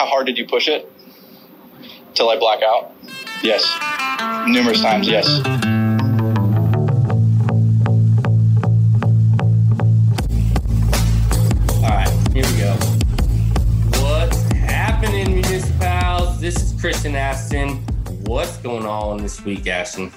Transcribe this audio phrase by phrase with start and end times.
[0.00, 0.90] How hard did you push it?
[2.14, 2.94] Till I black out?
[3.42, 3.62] Yes.
[4.48, 5.26] Numerous times, yes.
[11.82, 12.72] All right, here we go.
[14.00, 16.40] What's happening, municipals?
[16.40, 17.76] This is Chris and Ashton.
[18.24, 20.10] What's going on this week, Ashton?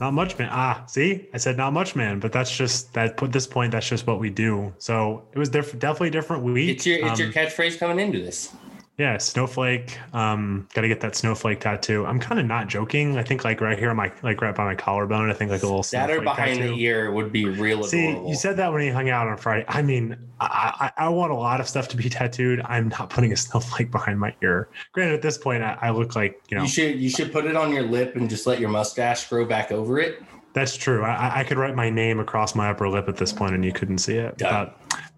[0.00, 0.48] Not much, man.
[0.52, 2.18] Ah, see, I said not much, man.
[2.20, 3.22] But that's just that.
[3.22, 4.74] At this point, that's just what we do.
[4.76, 6.76] So it was diff- definitely different week.
[6.76, 8.52] It's your it's your Um, catchsprage coming into this.
[8.98, 9.98] Yeah, snowflake.
[10.12, 12.04] Um, got to get that snowflake tattoo.
[12.04, 13.16] I'm kind of not joking.
[13.16, 15.30] I think like right here on my like right by my collarbone.
[15.30, 16.74] I think like a little That or snowflake behind tattoo.
[16.74, 18.28] the ear would be real See, adorable.
[18.28, 19.64] you said that when you hung out on Friday.
[19.66, 22.60] I mean, I, I, I want a lot of stuff to be tattooed.
[22.66, 24.68] I'm not putting a snowflake behind my ear.
[24.92, 27.46] Granted, at this point, I, I look like you know you should you should put
[27.46, 30.22] it on your lip and just let your mustache grow back over it.
[30.54, 31.02] That's true.
[31.02, 33.72] I, I could write my name across my upper lip at this point, and you
[33.72, 34.36] couldn't see it.
[34.36, 34.70] Done.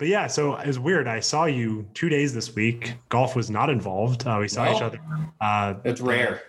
[0.04, 1.08] But, yeah, so it was weird.
[1.08, 2.92] I saw you two days this week.
[3.08, 4.26] Golf was not involved.
[4.26, 4.76] Uh, we saw No.
[4.76, 5.00] each other.
[5.40, 6.42] Uh, That's rare.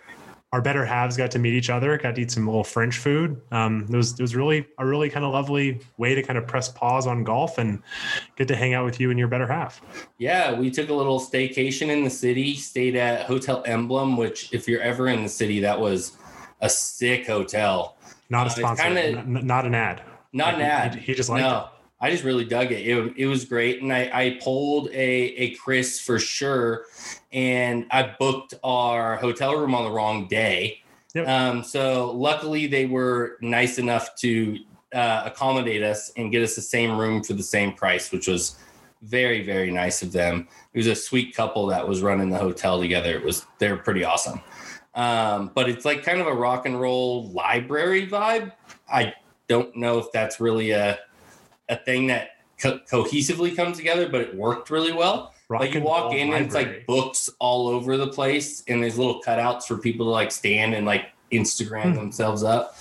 [0.52, 1.98] Our better halves got to meet each other.
[1.98, 3.40] Got to eat some little French food.
[3.52, 6.46] Um, it was it was really a really kind of lovely way to kind of
[6.48, 7.82] press pause on golf and
[8.36, 9.82] get to hang out with you and your better half.
[10.18, 14.68] Yeah, we took a little staycation in the city, stayed at Hotel Emblem, which if
[14.68, 16.18] you're ever in the city, that was
[16.60, 17.96] a sick hotel.
[18.30, 18.84] Not Uh, a it's sponsor.
[18.84, 20.02] kinda- n- not an ad.
[20.34, 20.96] Not an ad.
[20.96, 21.66] He, he just liked no, it.
[22.06, 22.88] I just really dug it.
[22.88, 23.82] It, it was great.
[23.82, 26.86] And I, I pulled a, a Chris for sure.
[27.34, 30.84] And I booked our hotel room on the wrong day.
[31.16, 31.28] Yep.
[31.28, 34.60] Um, so luckily they were nice enough to
[34.94, 38.60] uh, accommodate us and get us the same room for the same price, which was
[39.02, 40.48] very, very nice of them.
[40.74, 43.16] It was a sweet couple that was running the hotel together.
[43.16, 44.42] It was, they're pretty awesome.
[44.94, 48.52] Um, but it's like kind of a rock and roll library vibe.
[48.88, 49.16] I
[49.48, 51.00] don't know if that's really a
[51.70, 55.34] a thing that co- cohesively comes together, but it worked really well.
[55.48, 58.98] Rock like you walk in and it's like books all over the place, and there's
[58.98, 61.94] little cutouts for people to like stand and like Instagram Hmm.
[61.94, 62.76] themselves up.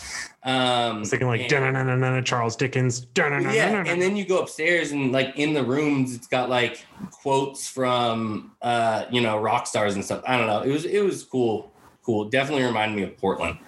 [0.46, 0.52] Um,
[0.96, 3.06] I was thinking like and- Charles Dickens.
[3.16, 7.68] yeah, and then you go upstairs and like in the rooms, it's got like quotes
[7.68, 10.22] from uh, you know rock stars and stuff.
[10.26, 10.60] I don't know.
[10.60, 12.26] It was it was cool, cool.
[12.30, 13.58] Definitely reminded me of Portland.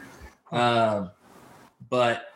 [0.53, 1.11] Um,
[1.91, 2.29] but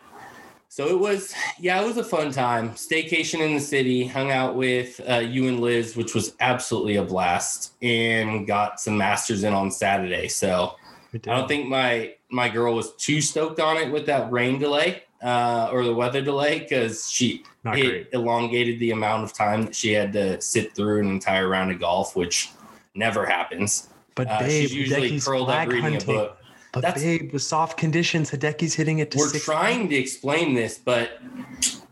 [0.81, 2.71] so it was, yeah, it was a fun time.
[2.71, 7.03] Staycation in the city, hung out with uh, you and Liz, which was absolutely a
[7.05, 10.27] blast, and got some masters in on Saturday.
[10.29, 10.77] So
[11.13, 15.03] I don't think my my girl was too stoked on it with that rain delay
[15.23, 18.09] uh, or the weather delay because she Not it great.
[18.15, 21.79] elongated the amount of time that she had to sit through an entire round of
[21.79, 22.49] golf, which
[22.95, 23.89] never happens.
[24.15, 26.07] But Uh, babe, she's usually curled up reading a hunting.
[26.15, 26.39] book.
[26.73, 29.45] But That's- babe, with soft conditions, Hideki's hitting it to We're six.
[29.45, 31.19] trying to explain this, but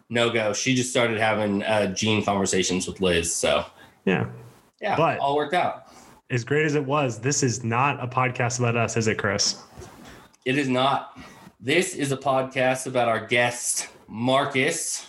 [0.09, 0.53] no go.
[0.53, 3.65] She just started having uh, gene conversations with Liz, so
[4.05, 4.27] Yeah.
[4.81, 5.85] yeah, But- all worked out.
[6.31, 9.57] As great as it was, this is not a podcast about us, is it, Chris?
[10.45, 11.19] It is not.
[11.59, 15.07] This is a podcast about our guest, Marcus.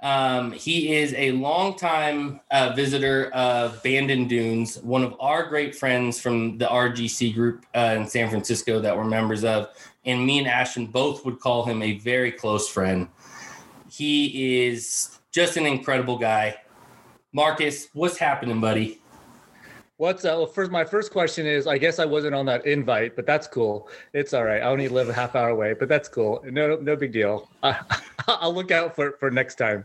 [0.00, 6.20] Um, he is a longtime uh, visitor of Bandon Dunes, one of our great friends
[6.20, 9.70] from the RGC group uh, in San Francisco that we're members of.
[10.04, 13.08] And me and Ashton both would call him a very close friend.
[13.90, 16.56] He is just an incredible guy.
[17.32, 19.00] Marcus, what's happening, buddy?
[19.98, 20.70] What's uh, well, first?
[20.70, 23.88] My first question is, I guess I wasn't on that invite, but that's cool.
[24.12, 24.62] It's all right.
[24.62, 26.40] I only live a half hour away, but that's cool.
[26.44, 27.50] No, no big deal.
[28.28, 29.84] I'll look out for for next time.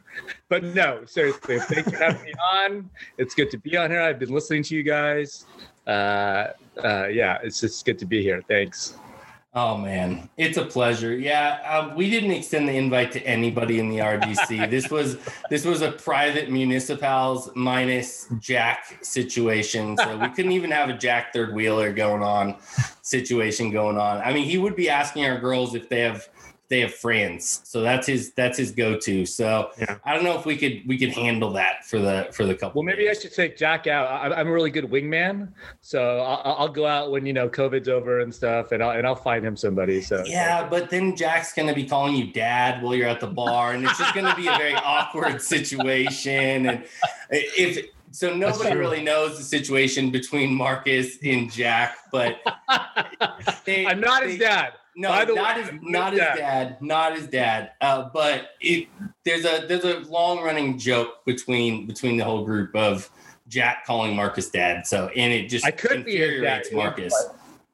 [0.49, 2.91] But no, seriously, thanks for having me on.
[3.17, 4.01] It's good to be on here.
[4.01, 5.45] I've been listening to you guys.
[5.87, 6.49] Uh,
[6.83, 8.43] uh, yeah, it's just good to be here.
[8.47, 8.95] Thanks.
[9.55, 11.15] Oh man, it's a pleasure.
[11.15, 14.67] Yeah, um, we didn't extend the invite to anybody in the RGC.
[14.71, 15.17] this was
[15.51, 21.33] this was a private municipals minus Jack situation, so we couldn't even have a Jack
[21.33, 22.55] third wheeler going on
[23.03, 24.21] situation going on.
[24.21, 26.27] I mean, he would be asking our girls if they have
[26.69, 29.25] they have friends, so that's his that's his go to.
[29.25, 29.97] So Yeah.
[30.05, 32.81] I don't know if we could we could handle that for the for the couple.
[32.81, 34.07] Well, maybe I should take Jack out.
[34.07, 35.49] I, I'm a really good wingman,
[35.81, 39.05] so I'll, I'll go out when you know COVID's over and stuff, and I'll and
[39.05, 40.01] I'll find him somebody.
[40.01, 43.73] So Yeah, but then Jack's gonna be calling you dad while you're at the bar,
[43.73, 46.65] and it's just gonna be a very awkward situation.
[46.67, 46.85] And
[47.29, 52.37] if so, nobody really knows the situation between Marcus and Jack, but
[53.65, 54.73] they- I'm not his dad.
[54.95, 56.35] No, By the not way, his not his dad.
[56.37, 57.71] dad, not his dad.
[57.81, 58.87] Uh, but it
[59.25, 63.09] there's a there's a long running joke between between the whole group of
[63.47, 64.85] Jack calling Marcus dad.
[64.85, 66.63] So and it just I could be his dad.
[66.71, 67.13] Marcus.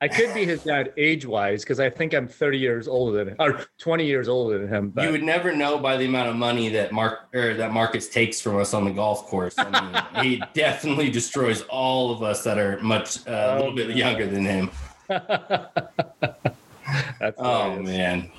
[0.01, 3.27] I could be his dad age wise because I think I'm 30 years older than
[3.33, 4.89] him or 20 years older than him.
[4.91, 8.07] But You would never know by the amount of money that Mark or that Marcus
[8.07, 9.55] takes from us on the golf course.
[9.57, 13.75] I mean, he definitely destroys all of us that are much uh, a little Oh,
[13.75, 14.71] bit younger than him.
[17.19, 17.87] that's Oh hilarious.
[17.89, 18.31] man.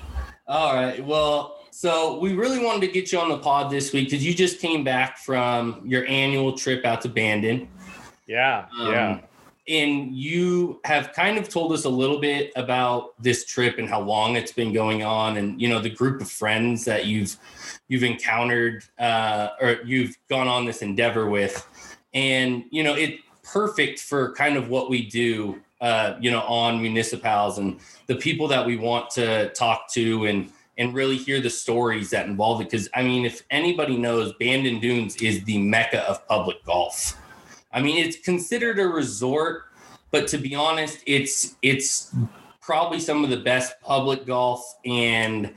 [0.47, 1.03] All right.
[1.05, 4.33] Well, so we really wanted to get you on the pod this week because you
[4.33, 7.69] just came back from your annual trip out to Bandon.
[8.27, 9.19] yeah, Um, yeah.
[9.67, 14.01] And you have kind of told us a little bit about this trip and how
[14.01, 17.37] long it's been going on, and you know the group of friends that you've
[17.87, 21.65] you've encountered uh, or you've gone on this endeavor with,
[22.13, 26.81] and you know it perfect for kind of what we do, uh, you know, on
[26.81, 31.49] municipals and the people that we want to talk to and and really hear the
[31.49, 32.69] stories that involve it.
[32.69, 37.17] Because I mean, if anybody knows, Bandon Dunes is the mecca of public golf.
[37.73, 39.65] I mean, it's considered a resort,
[40.11, 42.15] but to be honest, it's it's
[42.61, 45.53] probably some of the best public golf and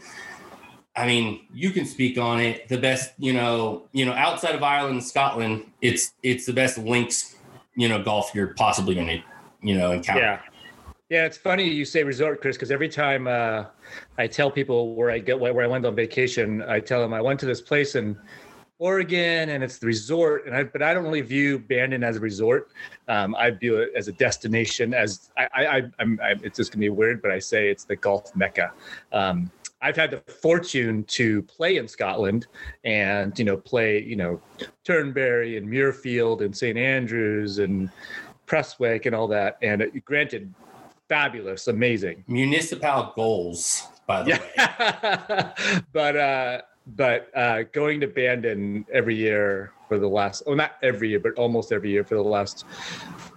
[0.96, 2.68] I mean, you can speak on it.
[2.68, 6.78] The best, you know, you know, outside of Ireland and Scotland, it's it's the best
[6.78, 7.34] links,
[7.74, 9.22] you know, golf you're possibly going to,
[9.64, 10.20] you know, encounter.
[10.20, 10.40] Yeah.
[11.10, 13.66] Yeah, it's funny you say resort, Chris, because every time uh,
[14.16, 17.20] I tell people where I get where I went on vacation, I tell them I
[17.20, 18.16] went to this place in
[18.78, 22.20] Oregon and it's the resort, and I but I don't really view Bandon as a
[22.20, 22.70] resort.
[23.06, 24.94] Um, I view it as a destination.
[24.94, 27.96] As I, I, I'm, I, it's just gonna be weird, but I say it's the
[27.96, 28.72] golf mecca.
[29.12, 29.50] Um,
[29.84, 32.46] I've had the fortune to play in Scotland
[32.84, 34.40] and you know play you know
[34.82, 37.90] Turnberry and Muirfield and St Andrews and
[38.46, 39.58] Prestwick and all that.
[39.62, 40.52] And it, granted,
[41.08, 42.24] fabulous, amazing.
[42.26, 45.82] Municipal goals, by the way.
[45.92, 51.10] But uh, but uh, going to Bandon every year for the last, oh, not every
[51.10, 52.64] year, but almost every year for the last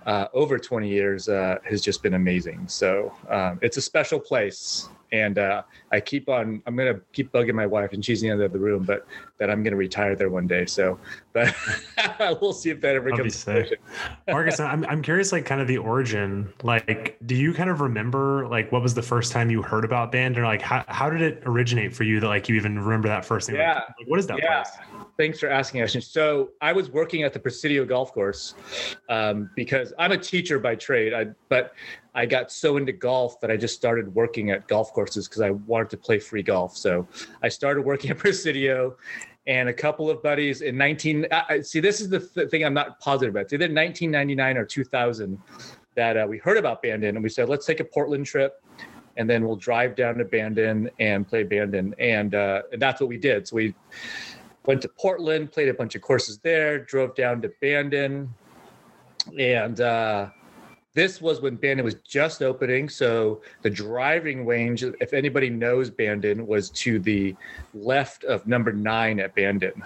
[0.06, 2.68] uh, over 20 years uh, has just been amazing.
[2.68, 4.90] So um, it's a special place.
[5.12, 8.34] And uh, I keep on, I'm to keep bugging my wife, and she's in the
[8.34, 9.08] end of the room, but
[9.38, 10.66] that I'm to retire there one day.
[10.66, 11.00] So,
[11.32, 11.56] but
[12.42, 13.78] we'll see if that ever That'd comes to.
[14.28, 16.52] Marcus, I'm I'm curious, like, kind of the origin.
[16.64, 20.12] Like, do you kind of remember, like, what was the first time you heard about
[20.12, 23.08] band, or like, how, how did it originate for you that like you even remember
[23.08, 23.56] that first thing?
[23.58, 23.82] Like, Yeah.
[24.00, 24.64] like, what is that Yeah.
[24.64, 24.76] place?
[25.18, 26.02] Thanks for asking, Ashton.
[26.02, 28.54] So I was working at the Presidio Golf Course
[29.10, 31.74] um, because I'm a teacher by trade, I, but
[32.18, 35.52] I got so into golf that I just started working at golf courses because I
[35.52, 36.76] wanted to play free golf.
[36.76, 37.08] So
[37.44, 38.98] I started working at Presidio,
[39.46, 41.28] and a couple of buddies in 19.
[41.32, 43.44] I, see, this is the th- thing I'm not positive about.
[43.44, 45.40] It's either 1999 or 2000
[45.96, 48.62] that uh, we heard about Bandon, and we said, let's take a Portland trip
[49.16, 53.10] and then we'll drive down to Bandon and play Bandon, and uh, and that's what
[53.10, 53.48] we did.
[53.48, 53.74] So we
[54.66, 58.32] went to Portland, played a bunch of courses there, drove down to Bandon,
[59.40, 60.30] and uh,
[60.98, 62.90] this was when Bandon was just opening.
[62.90, 67.36] So the driving range, if anybody knows Bandon, was to the
[67.76, 69.84] left of number nine at Bandon.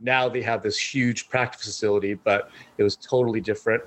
[0.00, 3.84] Now they have this huge practice facility, but it was totally different.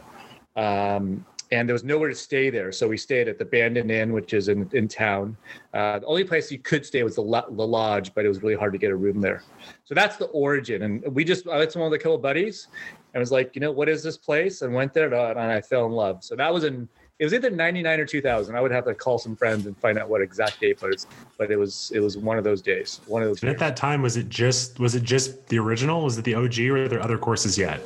[0.55, 2.71] Um, and there was nowhere to stay there.
[2.71, 5.35] So we stayed at the Bandon Inn, which is in, in town.
[5.73, 8.41] Uh, the only place you could stay was the, lo- the lodge, but it was
[8.41, 9.43] really hard to get a room there.
[9.83, 10.83] So that's the origin.
[10.83, 12.69] And we just, I to one with a couple buddies
[13.13, 14.61] and was like, you know, what is this place?
[14.61, 16.23] And went there and I fell in love.
[16.23, 16.87] So that was in,
[17.19, 18.55] it was either 99 or 2000.
[18.55, 21.05] I would have to call some friends and find out what exact date, but it's,
[21.37, 23.77] but it was, it was one of those days, one of those And at that
[23.77, 26.03] time, was it just was it just the original?
[26.03, 27.79] Was it the OG, or were there other courses yet?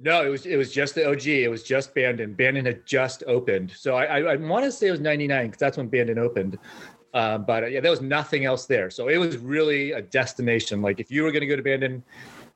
[0.00, 1.26] No, it was it was just the OG.
[1.26, 2.34] It was just Bandon.
[2.34, 5.58] Bandon had just opened, so I I, I want to say it was '99 because
[5.58, 6.58] that's when Bandon opened.
[7.14, 10.82] Uh, but uh, yeah, there was nothing else there, so it was really a destination.
[10.82, 12.02] Like if you were going to go to Bandon,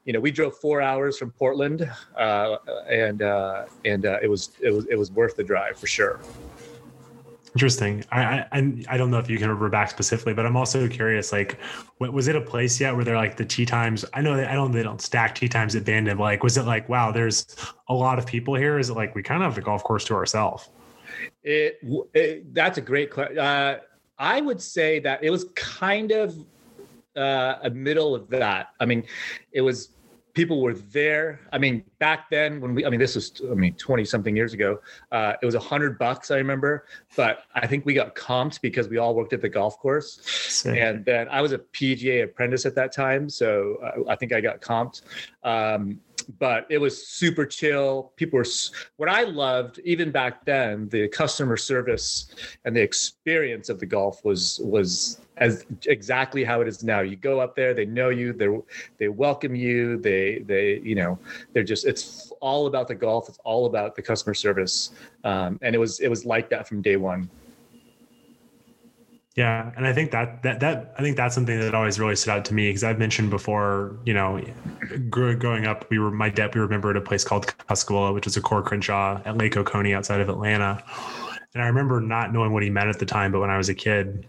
[0.09, 1.87] you know, we drove four hours from Portland,
[2.17, 2.57] uh,
[2.89, 6.19] and uh, and uh, it was it was it was worth the drive for sure.
[7.55, 8.03] Interesting.
[8.11, 11.31] I, I I don't know if you can remember back specifically, but I'm also curious.
[11.31, 11.59] Like,
[11.99, 14.07] wa- was it a place yet where they're like the tea times?
[14.15, 16.17] I know that I don't they don't stack tea times at Bandon.
[16.17, 17.13] But like, was it like wow?
[17.13, 17.45] There's
[17.91, 18.79] a lot of people here.
[18.79, 20.71] Is it like we kind of have the golf course to ourselves?
[21.43, 21.81] It,
[22.15, 23.39] it that's a great question.
[23.39, 23.81] Uh,
[24.19, 26.35] I would say that it was kind of
[27.15, 28.69] uh, a middle of that.
[28.81, 29.05] I mean,
[29.53, 29.91] it was
[30.39, 31.41] people were there.
[31.53, 34.53] I mean, back then when we, I mean, this was, I mean, 20 something years
[34.55, 34.81] ago,
[35.11, 36.31] uh, it was a hundred bucks.
[36.31, 39.81] I remember, but I think we got comped because we all worked at the golf
[39.81, 40.21] course.
[40.77, 43.29] And then I was a PGA apprentice at that time.
[43.29, 45.03] So uh, I think I got comped.
[45.43, 45.99] Um,
[46.39, 48.13] but it was super chill.
[48.17, 48.47] People were
[48.97, 50.89] what I loved even back then.
[50.89, 56.69] The customer service and the experience of the golf was was as exactly how it
[56.69, 57.01] is now.
[57.01, 58.49] You go up there, they know you, they
[58.99, 61.19] they welcome you, they they you know
[61.53, 63.29] they're just it's all about the golf.
[63.29, 64.91] It's all about the customer service,
[65.25, 67.31] um, and it was it was like that from day one.
[69.39, 72.33] Yeah, and I think that that that I think that's something that always really stood
[72.33, 74.43] out to me because I've mentioned before, you know,
[75.09, 76.53] growing up, we were my dad.
[76.57, 79.95] We remember at a place called Cuscowilla, which was a Coore Crenshaw at Lake Oconee
[79.95, 80.83] outside of Atlanta,
[81.55, 83.69] and I remember not knowing what he meant at the time, but when I was
[83.69, 84.27] a kid,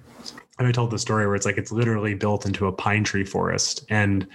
[0.59, 3.25] and I told the story where it's like it's literally built into a pine tree
[3.25, 4.27] forest, and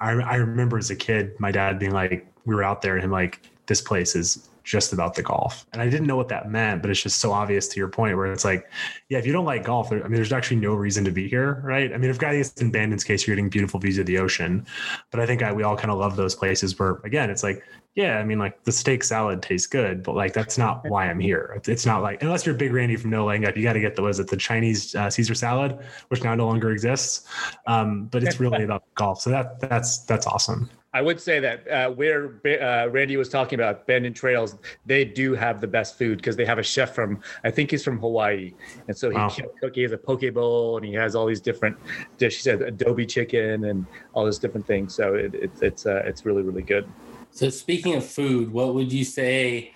[0.00, 3.02] I I remember as a kid, my dad being like, we were out there and
[3.02, 5.66] him like, this place is just about the golf.
[5.72, 8.16] And I didn't know what that meant, but it's just so obvious to your point
[8.16, 8.70] where it's like,
[9.08, 11.28] yeah, if you don't like golf, there, I mean, there's actually no reason to be
[11.28, 11.92] here, right?
[11.92, 14.66] I mean, if guys in Bandon's case, you're getting beautiful views of the ocean,
[15.10, 17.62] but I think I, we all kind of love those places where, again, it's like,
[17.94, 21.18] yeah, I mean, like the steak salad tastes good, but like that's not why I'm
[21.18, 21.60] here.
[21.66, 23.96] It's not like unless you're Big Randy from No Laying Up, you got to get
[23.96, 25.76] the was it the Chinese uh, Caesar salad,
[26.08, 27.26] which now no longer exists.
[27.66, 30.70] Um, but it's really about golf, so that that's that's awesome.
[30.92, 34.56] I would say that uh, where uh, Randy was talking about Bandon Trails,
[34.86, 37.84] they do have the best food because they have a chef from I think he's
[37.84, 38.52] from Hawaii,
[38.88, 39.32] and so he wow.
[39.60, 39.74] cook.
[39.74, 41.76] He has a poke bowl and he has all these different
[42.18, 44.94] dishes, adobe chicken and all those different things.
[44.94, 46.88] So it, it, it's uh, it's really really good.
[47.30, 49.72] So speaking of food, what would you say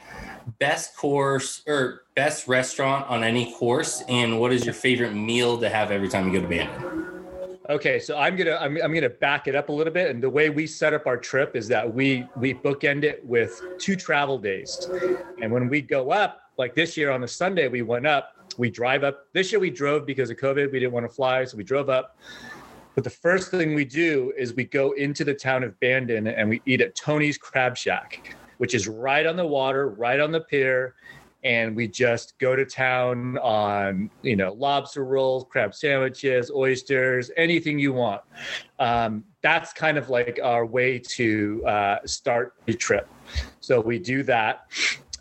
[0.58, 5.68] best course or best restaurant on any course, and what is your favorite meal to
[5.68, 7.13] have every time you go to Bandon?
[7.70, 10.28] Okay, so I'm gonna I'm, I'm gonna back it up a little bit, and the
[10.28, 14.36] way we set up our trip is that we we bookend it with two travel
[14.36, 14.86] days,
[15.40, 18.70] and when we go up, like this year on the Sunday we went up, we
[18.70, 19.26] drive up.
[19.32, 21.88] This year we drove because of COVID, we didn't want to fly, so we drove
[21.88, 22.18] up.
[22.94, 26.48] But the first thing we do is we go into the town of Bandon and
[26.48, 30.42] we eat at Tony's Crab Shack, which is right on the water, right on the
[30.42, 30.94] pier.
[31.44, 37.78] And we just go to town on, you know, lobster rolls, crab sandwiches, oysters, anything
[37.78, 38.22] you want.
[38.78, 43.08] Um, that's kind of like our way to uh, start the trip.
[43.60, 44.70] So we do that.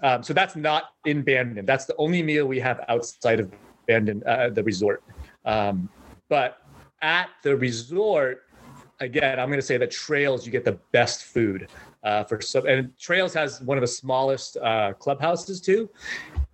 [0.02, 1.66] Um, so that's not in Bandon.
[1.66, 3.52] That's the only meal we have outside of
[3.88, 5.04] Bandon, uh, the resort.
[5.46, 5.90] Um,
[6.30, 6.60] but
[7.02, 8.44] at the resort,
[9.02, 11.68] again, I'm going to say that Trails, you get the best food
[12.04, 12.66] uh, for some.
[12.66, 15.90] And Trails has one of the smallest uh, clubhouses too.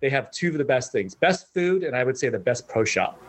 [0.00, 2.68] They have two of the best things: best food, and I would say the best
[2.68, 3.20] pro shop.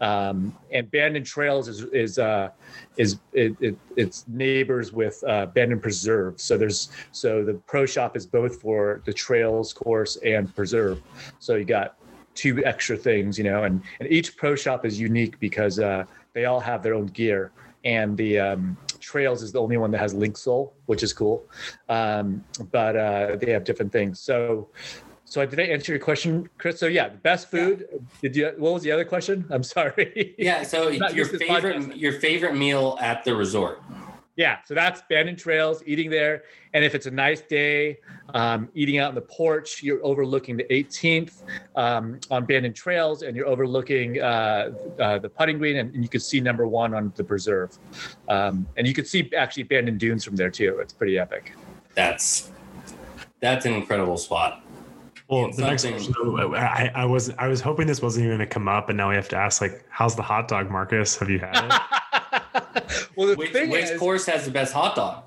[0.00, 2.50] Um, and Bandon Trails is is uh,
[2.96, 6.40] is it, it, it's neighbors with uh, Bandon Preserve.
[6.40, 11.00] So there's so the pro shop is both for the Trails course and Preserve.
[11.38, 11.96] So you got
[12.34, 16.44] two extra things, you know, and and each pro shop is unique because uh, they
[16.44, 17.52] all have their own gear,
[17.84, 21.44] and the um, Trails is the only one that has Linksoul, which is cool.
[21.88, 24.20] Um, but uh, they have different things.
[24.20, 24.68] So,
[25.24, 26.78] so did I answer your question, Chris?
[26.78, 27.86] So yeah, best food.
[27.90, 27.98] Yeah.
[28.22, 28.52] Did you?
[28.58, 29.46] What was the other question?
[29.50, 30.34] I'm sorry.
[30.38, 30.62] Yeah.
[30.62, 33.82] So your favorite your favorite meal at the resort
[34.40, 36.44] yeah, so that's Bandon Trails, eating there.
[36.72, 37.98] And if it's a nice day,
[38.32, 41.42] um, eating out on the porch, you're overlooking the 18th
[41.76, 46.08] um, on Bandon Trails, and you're overlooking uh, uh, the putting green, and, and, you
[46.08, 47.76] can see number one on the preserve.
[48.30, 50.78] Um, and you can see actually Bandon Dunes from there too.
[50.80, 51.52] It's pretty epic.
[51.94, 52.50] That's
[53.40, 54.64] that's an incredible spot.
[55.28, 56.14] Well, the next question,
[56.54, 59.10] I, I was I was hoping this wasn't even going to come up, and now
[59.10, 61.18] we have to ask like, how's the hot dog, Marcus?
[61.18, 61.72] Have you had it?
[63.16, 65.24] well, the which, thing which is, course has the best hot dog?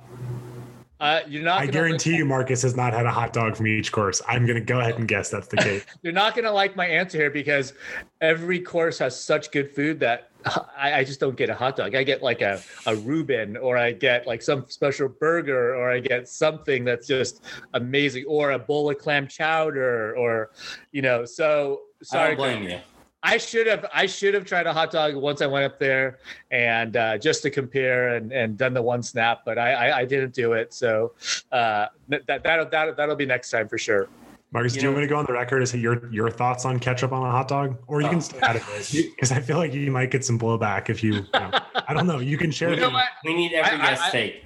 [1.00, 1.60] Uh, you're not.
[1.60, 4.22] I guarantee you, Marcus has not had a hot dog from each course.
[4.26, 5.86] I'm going to go ahead and guess that's the case.
[6.02, 7.74] you're not going to like my answer here because
[8.22, 10.30] every course has such good food that
[10.78, 11.94] I, I, just don't get a hot dog.
[11.94, 16.00] I get like a, a Reuben or I get like some special burger or I
[16.00, 20.52] get something that's just amazing or a bowl of clam chowder or,
[20.94, 22.24] you know, so sorry.
[22.24, 22.80] I don't blame you.
[23.24, 26.20] I should have I should have tried a hot dog once I went up there
[26.52, 30.06] and uh, just to compare and, and done the one snap, but I, I, I
[30.06, 30.74] didn't do it.
[30.74, 31.14] So
[31.52, 34.10] uh, that that'll, that'll that'll be next time for sure.
[34.52, 36.66] Marcus, you do you want me to go on the record as your your thoughts
[36.66, 38.12] on ketchup on a hot dog, or you oh.
[38.12, 41.02] can stay out of it because I feel like you might get some blowback if
[41.02, 41.14] you.
[41.14, 41.52] you know,
[41.88, 42.20] I don't know.
[42.20, 42.72] You can share.
[42.72, 44.46] You know we need every I, guest I, take.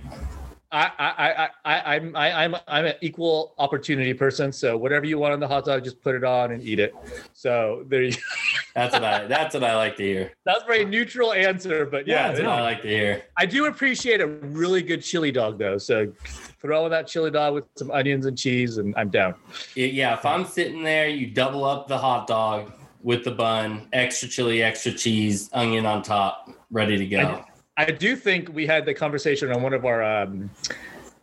[0.71, 4.51] I, I, I, I'm, I, I'm, I'm an equal opportunity person.
[4.51, 6.93] So whatever you want on the hot dog, just put it on and eat it.
[7.33, 8.13] So there you.
[8.75, 9.25] that's what I.
[9.27, 10.33] That's what I like to hear.
[10.45, 13.23] That's a very neutral answer, but yeah, that's what I like to hear.
[13.37, 15.77] I do appreciate a really good chili dog though.
[15.77, 16.11] So
[16.59, 19.35] throw that chili dog with some onions and cheese, and I'm down.
[19.75, 24.27] Yeah, if I'm sitting there, you double up the hot dog with the bun, extra
[24.27, 27.19] chili, extra cheese, onion on top, ready to go.
[27.19, 27.45] I
[27.85, 30.49] do think we had the conversation on one of our um,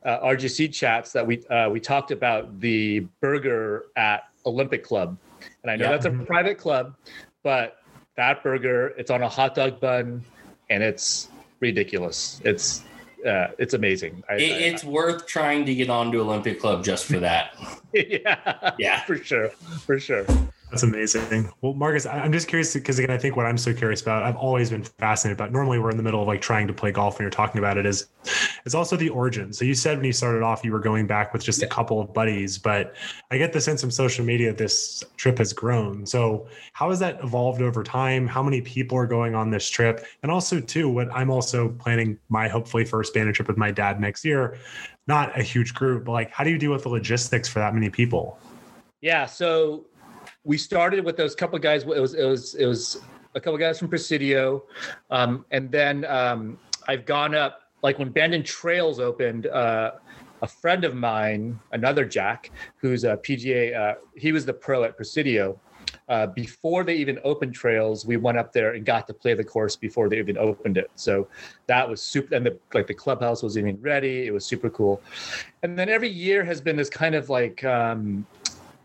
[0.04, 5.16] uh, RGC chats that we uh, we talked about the burger at Olympic Club,
[5.62, 5.90] and I know Yeah.
[5.92, 6.26] that's a Mhm.
[6.26, 6.94] private club,
[7.42, 7.78] but
[8.16, 10.22] that burger it's on a hot dog bun,
[10.70, 11.28] and it's
[11.60, 12.40] ridiculous.
[12.44, 12.84] It's
[13.26, 14.22] uh, it's amazing.
[14.28, 17.54] I, It, I- it's worth trying to get onto Olympic Club just for that.
[17.94, 19.00] yeah, Yeah.
[19.04, 19.48] for sure,
[19.86, 20.26] for sure.
[20.74, 21.52] That's amazing.
[21.60, 24.34] Well, Marcus, I'm just curious because again, I think what I'm so curious about, I've
[24.34, 25.52] always been fascinated about.
[25.52, 27.78] Normally, we're in the middle of like trying to play golf when you're talking about
[27.78, 27.86] it.
[27.86, 28.08] Is
[28.66, 29.52] it's also the origin.
[29.52, 32.00] So you said when you started off, you were going back with just a couple
[32.00, 32.96] of buddies, but
[33.30, 36.06] I get the sense from social media this trip has grown.
[36.06, 38.26] So how has that evolved over time?
[38.26, 40.04] How many people are going on this trip?
[40.24, 44.00] And also, too, what I'm also planning my hopefully first Bandon trip with my dad
[44.00, 44.58] next year.
[45.06, 47.74] Not a huge group, but like, how do you deal with the logistics for that
[47.74, 48.40] many people?
[49.00, 49.84] Yeah, so
[50.44, 51.82] we started with those couple guys.
[51.82, 53.00] It was it was it was
[53.34, 54.64] a couple guys from Presidio,
[55.10, 59.46] um, and then um, I've gone up like when Bandon Trails opened.
[59.46, 59.92] Uh,
[60.42, 64.94] a friend of mine, another Jack, who's a PGA, uh, he was the pro at
[64.94, 65.58] Presidio.
[66.08, 69.44] Uh, before they even opened trails, we went up there and got to play the
[69.44, 70.90] course before they even opened it.
[70.96, 71.28] So
[71.66, 72.34] that was super.
[72.34, 74.26] And the like the clubhouse was even ready.
[74.26, 75.00] It was super cool.
[75.62, 78.26] And then every year has been this kind of like um,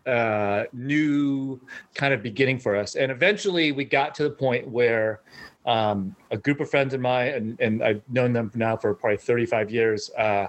[0.10, 1.62] uh, new
[1.94, 2.96] kind of beginning for us.
[2.96, 5.22] And eventually we got to the point where
[5.66, 9.18] um, a group of friends of mine, and, and I've known them now for probably
[9.18, 10.48] 35 years, uh,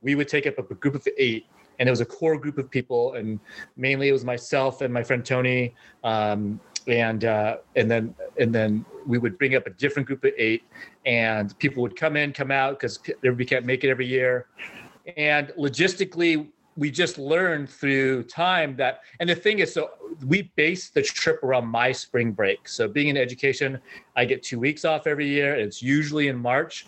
[0.00, 1.46] we would take up a group of eight.
[1.78, 3.40] And it was a core group of people, and
[3.76, 5.74] mainly it was myself and my friend Tony,
[6.04, 10.32] um, and uh, and then and then we would bring up a different group of
[10.36, 10.62] eight,
[11.06, 14.46] and people would come in, come out because everybody can't make it every year,
[15.16, 19.90] and logistically we just learned through time that and the thing is so
[20.26, 22.68] we base the trip around my spring break.
[22.68, 23.78] So being in education
[24.16, 26.86] i get two weeks off every year it's usually in march.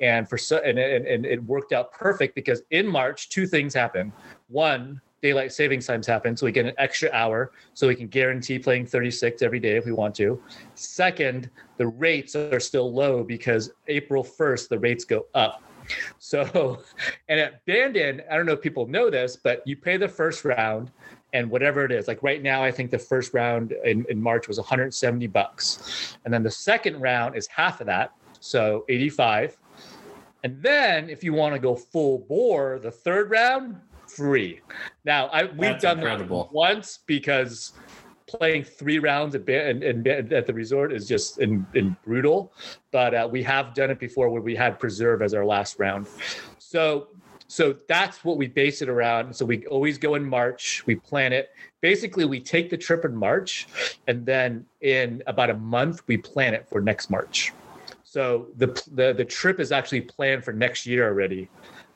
[0.00, 3.74] And for so and, and, and it worked out perfect because in march two things
[3.74, 4.12] happen.
[4.48, 8.58] One daylight savings times happen so we get an extra hour so we can guarantee
[8.58, 10.40] playing 36 every day if we want to.
[10.74, 15.62] Second the rates are still low because april 1st the rates go up
[16.18, 16.82] so,
[17.28, 20.44] and at Bandon, I don't know if people know this, but you pay the first
[20.44, 20.90] round
[21.32, 22.08] and whatever it is.
[22.08, 26.16] Like right now, I think the first round in, in March was 170 bucks.
[26.24, 28.12] And then the second round is half of that.
[28.40, 29.56] So 85.
[30.44, 34.60] And then if you want to go full bore, the third round, free.
[35.04, 36.44] Now, I we've That's done incredible.
[36.44, 37.72] that once because
[38.38, 42.52] playing three rounds at, and, and, at the resort is just in, in brutal.
[42.90, 46.06] But uh, we have done it before where we had preserve as our last round.
[46.58, 47.08] So
[47.46, 49.34] so that's what we base it around.
[49.36, 50.82] So we always go in March.
[50.86, 51.50] We plan it.
[51.80, 53.68] Basically, we take the trip in March,
[54.06, 57.52] and then in about a month we plan it for next March.
[58.02, 61.48] So the the, the trip is actually planned for next year already.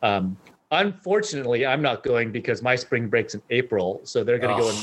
[0.03, 0.37] Um,
[0.71, 4.69] unfortunately, I'm not going because my spring breaks in April, so they're going to go
[4.69, 4.77] in.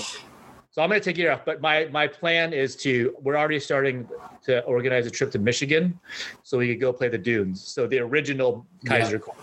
[0.76, 1.46] So I'm going to take a year off.
[1.46, 3.16] But my my plan is to.
[3.22, 4.10] We're already starting
[4.44, 5.98] to organize a trip to Michigan,
[6.44, 7.64] so we could go play the dunes.
[7.66, 9.38] So the original Kaiser, Court,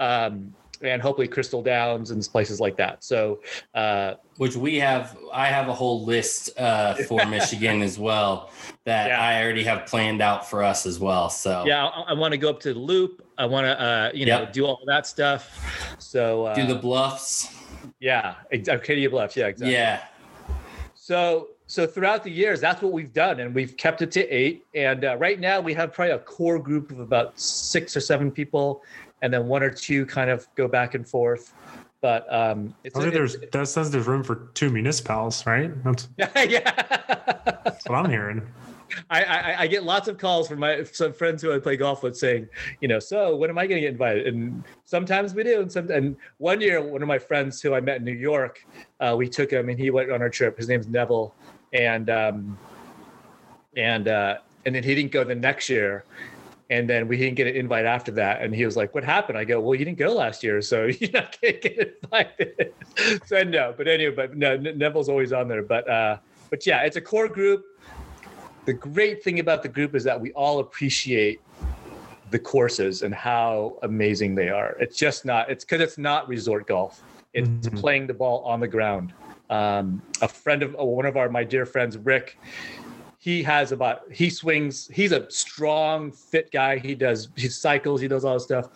[0.00, 3.04] um, and hopefully Crystal Downs and places like that.
[3.04, 3.40] So
[3.76, 8.50] uh, which we have i have a whole list uh, for michigan as well
[8.82, 9.20] that Yeah.
[9.22, 12.38] i already have planned out for us as well so yeah, I, I want to
[12.38, 13.24] go up to the Loop.
[13.38, 14.52] I want to uh, you know Yep.
[14.52, 15.42] do all that stuff.
[16.00, 17.54] So uh, do the bluffs
[18.00, 19.36] yeah, ex- Arcadia Bluffs.
[19.36, 19.72] Yeah, exactly.
[19.74, 20.00] yeah
[21.04, 24.64] So so throughout the years, that's what we've done, and we've kept it to eight.
[24.74, 28.30] And uh, right now, we have probably a core group of about six or seven
[28.30, 28.82] people,
[29.20, 31.52] and then one or two kind of go back and forth.
[32.00, 35.70] But um, it's, I think it's- there's that says there's room for two municipals, right?
[35.84, 36.70] That's, yeah.
[37.64, 38.40] that's what I'm hearing.
[39.10, 42.16] I, I get lots of calls from my some friends who I play golf with
[42.16, 42.48] saying,
[42.80, 44.26] you know, so when am I going to get invited?
[44.26, 45.90] And sometimes we do, and some.
[45.90, 48.64] And one year, one of my friends who I met in New York,
[49.00, 50.56] uh, we took him and he went on our trip.
[50.56, 51.34] His name's Neville,
[51.72, 52.58] and um,
[53.76, 56.04] and uh, and then he didn't go the next year.
[56.70, 58.40] And then we didn't get an invite after that.
[58.40, 59.36] And he was like, What happened?
[59.36, 62.74] I go, Well, you didn't go last year, so not gonna get invited.
[63.26, 65.62] so no, but anyway, but no, Neville's always on there.
[65.62, 66.18] But uh,
[66.48, 67.64] but yeah, it's a core group
[68.64, 71.40] the great thing about the group is that we all appreciate
[72.30, 74.76] the courses and how amazing they are.
[74.80, 77.02] It's just not, it's because it's not resort golf.
[77.34, 77.80] It's Mhm.
[77.80, 79.12] playing the ball on the ground.
[79.50, 82.38] Um, a friend of oh, one of our, my dear friends, Rick,
[83.18, 86.78] he has about, he swings, he's a strong, fit guy.
[86.78, 88.68] He does, he cycles, he does all this stuff,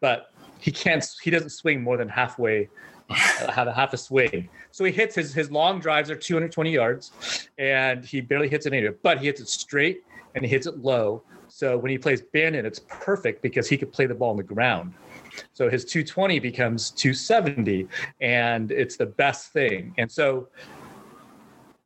[0.00, 0.30] but
[0.60, 2.68] he can't, he doesn't swing more than halfway
[3.14, 4.48] have a half a swing.
[4.70, 8.72] So he hits his his long drives are 220 yards, and he barely hits it
[8.72, 8.96] anywhere.
[9.02, 11.22] But he hits it straight and he hits it low.
[11.48, 14.42] So when he plays Bandon, it's perfect because he could play the ball on the
[14.42, 14.94] ground.
[15.52, 17.86] So his 220 becomes 270,
[18.20, 19.94] and it's the best thing.
[19.96, 20.48] And so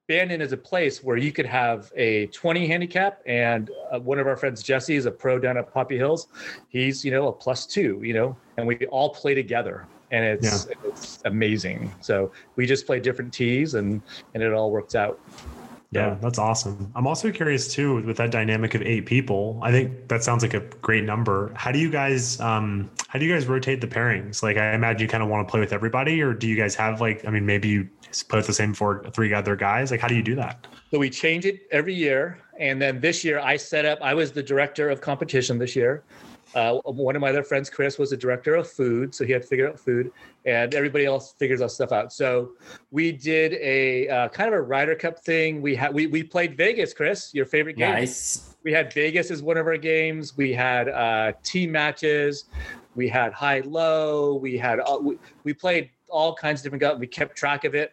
[0.07, 4.27] Bandon is a place where you could have a 20 handicap, and uh, one of
[4.27, 6.29] our friends, Jesse, is a pro down at Poppy Hills.
[6.69, 10.67] He's, you know, a plus two, you know, and we all play together, and it's
[10.67, 10.75] yeah.
[10.85, 11.93] it's amazing.
[12.01, 14.03] So we just play different tees, and
[14.35, 15.21] and it all works out.
[15.91, 16.93] Yeah, that's awesome.
[16.95, 19.59] I'm also curious too with that dynamic of eight people.
[19.63, 21.51] I think that sounds like a great number.
[21.55, 24.43] How do you guys um how do you guys rotate the pairings?
[24.43, 26.75] Like I imagine you kind of want to play with everybody or do you guys
[26.75, 27.89] have like I mean maybe you
[28.29, 29.91] put the same four three other guys?
[29.91, 30.67] Like how do you do that?
[30.91, 34.31] So we change it every year and then this year I set up I was
[34.31, 36.05] the director of competition this year.
[36.55, 39.43] Uh, one of my other friends, Chris, was the director of food, so he had
[39.43, 40.11] to figure out food,
[40.47, 42.13] and everybody else figures out stuff out.
[42.13, 42.53] So
[42.91, 45.61] we did a uh, kind of a Ryder Cup thing.
[45.61, 47.93] We had we we played Vegas, Chris, your favorite game.
[47.93, 48.57] Nice.
[48.65, 50.37] We had Vegas as one of our games.
[50.37, 52.47] We had uh, team matches.
[52.95, 54.35] We had high low.
[54.35, 56.99] We had uh, we, we played all kinds of different guns.
[56.99, 57.93] We kept track of it.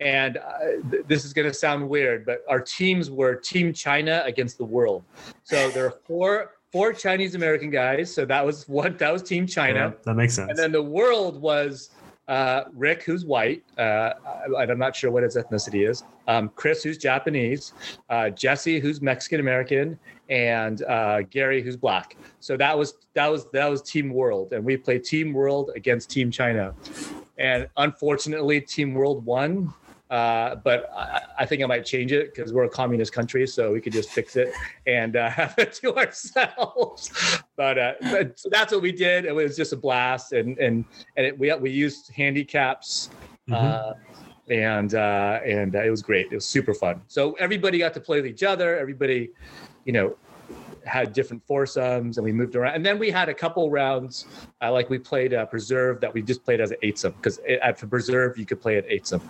[0.00, 0.58] And uh,
[0.90, 4.64] th- this is going to sound weird, but our teams were Team China against the
[4.64, 5.04] world.
[5.44, 8.12] So there are four four Chinese American guys.
[8.12, 9.94] So that was what that was Team China.
[9.94, 10.50] Yeah, that makes sense.
[10.50, 11.90] And then the world was
[12.26, 13.62] uh, Rick, who's white.
[13.78, 14.10] Uh,
[14.58, 16.02] I, am not sure what his ethnicity is.
[16.26, 17.74] Um, Chris, who's Japanese.
[18.10, 19.96] Uh, Jesse, who's Mexican American,
[20.28, 22.16] and uh, Gary, who's black.
[22.40, 26.10] So that was that was that was Team World, and we played Team World against
[26.10, 26.74] Team China.
[27.38, 29.72] And unfortunately, Team World won.
[30.10, 33.72] Uh, but I, I, think I might change it because we're a communist country, so
[33.72, 34.52] we could just fix it
[34.86, 37.42] and uh, have it to ourselves.
[37.56, 39.24] but, uh, but so that's what we did.
[39.24, 40.84] It was just a blast, and and
[41.16, 43.10] and it, we we used handicaps.
[43.48, 43.54] Mm-hmm.
[43.54, 43.92] Uh,
[44.50, 46.26] and uh, and it was great.
[46.30, 47.00] It was super fun.
[47.08, 48.78] So everybody got to play with each other.
[48.78, 49.30] Everybody,
[49.86, 50.16] you know,
[50.84, 52.74] had different foursomes and we moved around.
[52.74, 54.26] And then we had a couple rounds,
[54.62, 57.78] uh, like we played uh, Preserve that we just played as an eightsome because at
[57.88, 59.22] Preserve you could play at eightsome.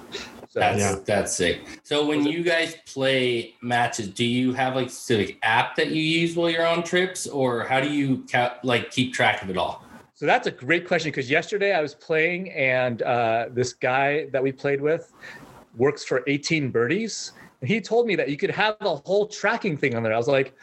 [0.55, 0.95] So, that's yeah.
[1.05, 1.81] that's sick.
[1.83, 6.37] So when you guys play matches, do you have like specific app that you use
[6.37, 9.85] while you're on trips, or how do you ca- like keep track of it all?
[10.15, 14.41] So that's a great question because yesterday I was playing and uh, this guy that
[14.41, 15.13] we played with
[15.77, 17.33] works for 18 birdies.
[17.61, 20.15] And he told me that you could have a whole tracking thing on there.
[20.15, 20.55] I was like,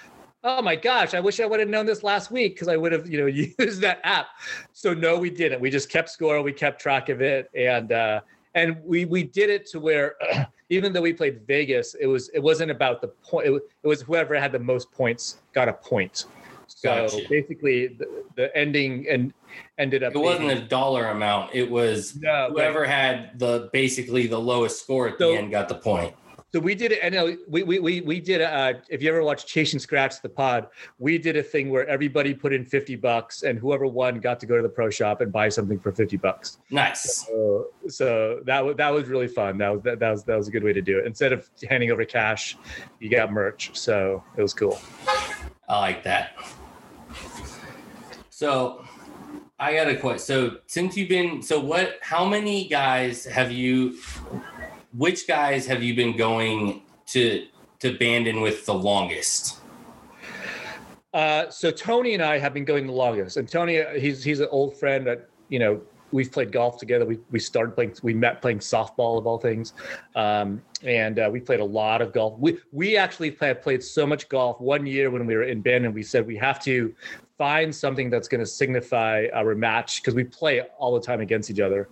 [0.46, 2.94] oh my gosh, I wish I would have known this last week because I would
[2.94, 3.26] have, you know,
[3.60, 4.28] used that app.
[4.72, 5.60] So no, we didn't.
[5.60, 6.42] We just kept score.
[6.42, 8.22] We kept track of it, and uh,
[8.56, 10.16] and we we did it to where
[10.70, 13.48] even though we played Vegas, it was it wasn't about the point.
[13.48, 16.26] It, it was whoever had the most points got a point.
[16.68, 17.28] So gotcha.
[17.30, 19.34] basically, the, the, ending and
[19.78, 20.16] ended up.
[20.16, 21.54] It wasn't being, a dollar amount.
[21.54, 25.68] It was no, whoever had the basically the lowest score at so, the end got
[25.68, 26.16] the point.
[26.54, 27.14] So we did it.
[27.14, 28.42] Know we we we we did.
[28.42, 30.68] Uh, if you ever watch Chasing Scratch the pod,
[31.00, 34.46] we did a thing where everybody put in fifty bucks, and whoever won got to
[34.46, 36.58] go to the pro shop and buy something for fifty bucks.
[36.70, 37.26] Nice.
[37.26, 39.58] So, so that was that was really fun.
[39.60, 41.06] That was that, that was that was a good way to do it.
[41.06, 42.58] Instead of handing over cash,
[43.00, 43.72] you got merch.
[43.74, 44.78] So it was cool.
[45.70, 46.36] I like that.
[48.30, 48.84] So
[49.58, 50.20] I got a question.
[50.20, 52.00] So since you've been, so what?
[52.02, 53.96] How many guys have you?
[54.94, 57.48] Which guys have you been going to
[57.80, 59.58] to Bandon with the longest?
[61.14, 64.48] Uh, so Tony and I have been going the longest, and Tony, he's he's an
[64.52, 67.06] old friend that you know we've played golf together.
[67.06, 69.74] We we started playing, we met playing softball of all things,
[70.16, 72.38] um, and uh, we played a lot of golf.
[72.40, 74.62] We we actually played played so much golf.
[74.62, 76.94] One year when we were in Bandon, we said we have to
[77.38, 81.50] find something that's going to signify our rematch because we play all the time against
[81.50, 81.90] each other.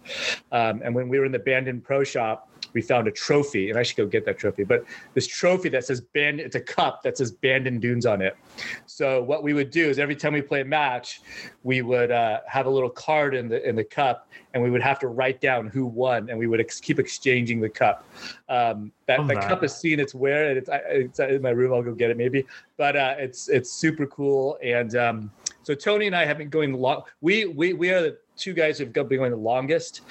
[0.52, 3.78] Um, and when we were in the Bandon Pro Shop, we found a trophy, and
[3.78, 4.64] I should go get that trophy.
[4.64, 8.38] But this trophy that says band, it's a cup that says Bandon Dunes on it.
[8.86, 11.22] So what we would do is every time we play a match,
[11.64, 14.82] we would uh, have a little card in the in the cup, and we would
[14.82, 18.06] have to write down who won, and we would ex- keep exchanging the cup.
[18.48, 20.24] Um, that oh, the cup is seen its and
[20.58, 21.74] it's, it's in my room.
[21.74, 22.46] I'll go get it maybe,
[22.78, 24.58] but uh, it's it's super cool.
[24.64, 25.32] And um,
[25.64, 27.04] so Tony and I have been going long.
[27.22, 30.02] We we we are the two guys who've been going the longest,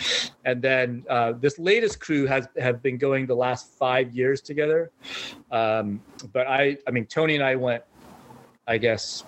[0.44, 4.90] and then uh, this latest crew has have been going the last five years together.
[5.50, 6.00] Um,
[6.32, 7.82] but I, I mean, Tony and I went,
[8.66, 9.24] I guess,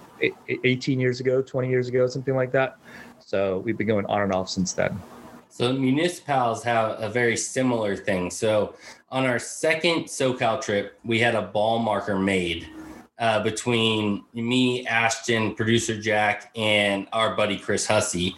[0.48, 2.78] 18 years ago, 20 years ago, something like that.
[3.18, 5.00] So we've been going on and off since then.
[5.48, 8.30] So municipals have a very similar thing.
[8.30, 8.74] So
[9.10, 12.68] on our second SoCal trip, we had a ball marker made
[13.18, 18.34] uh, between me, Ashton, producer Jack, and our buddy Chris Hussey.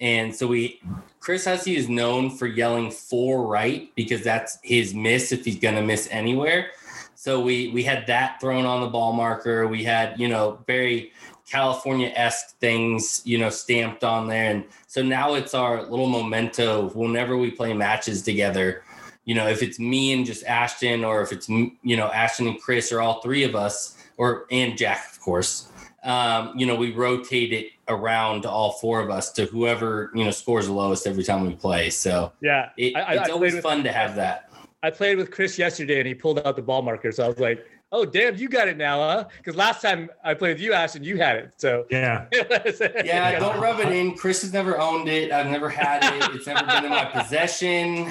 [0.00, 0.80] And so we,
[1.20, 5.74] Chris Hussey is known for yelling four right because that's his miss if he's going
[5.74, 6.70] to miss anywhere.
[7.14, 9.66] So we we had that thrown on the ball marker.
[9.66, 11.12] We had you know very
[11.50, 14.50] California esque things, you know, stamped on there.
[14.50, 18.84] And so now it's our little memento whenever we play matches together.
[19.24, 22.60] You know, if it's me and just Ashton, or if it's you know Ashton and
[22.60, 25.68] Chris, or all three of us, or and Jack, of course.
[26.02, 30.30] Um, you know, we rotate it around all four of us to whoever you know
[30.30, 31.90] scores the lowest every time we play.
[31.90, 32.70] So Yeah.
[32.78, 34.46] it, I- I- it's I always with- fun to have that.
[34.82, 37.12] I played with Chris yesterday and he pulled out the ball marker.
[37.12, 39.24] So I was like, oh, damn, you got it now, huh?
[39.38, 41.54] Because last time I played with you, Ashton, you had it.
[41.56, 42.26] So Yeah.
[42.32, 44.16] Yeah, don't rub it in.
[44.16, 45.32] Chris has never owned it.
[45.32, 46.34] I've never had it.
[46.34, 48.10] It's never been in my possession.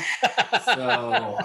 [0.65, 1.38] So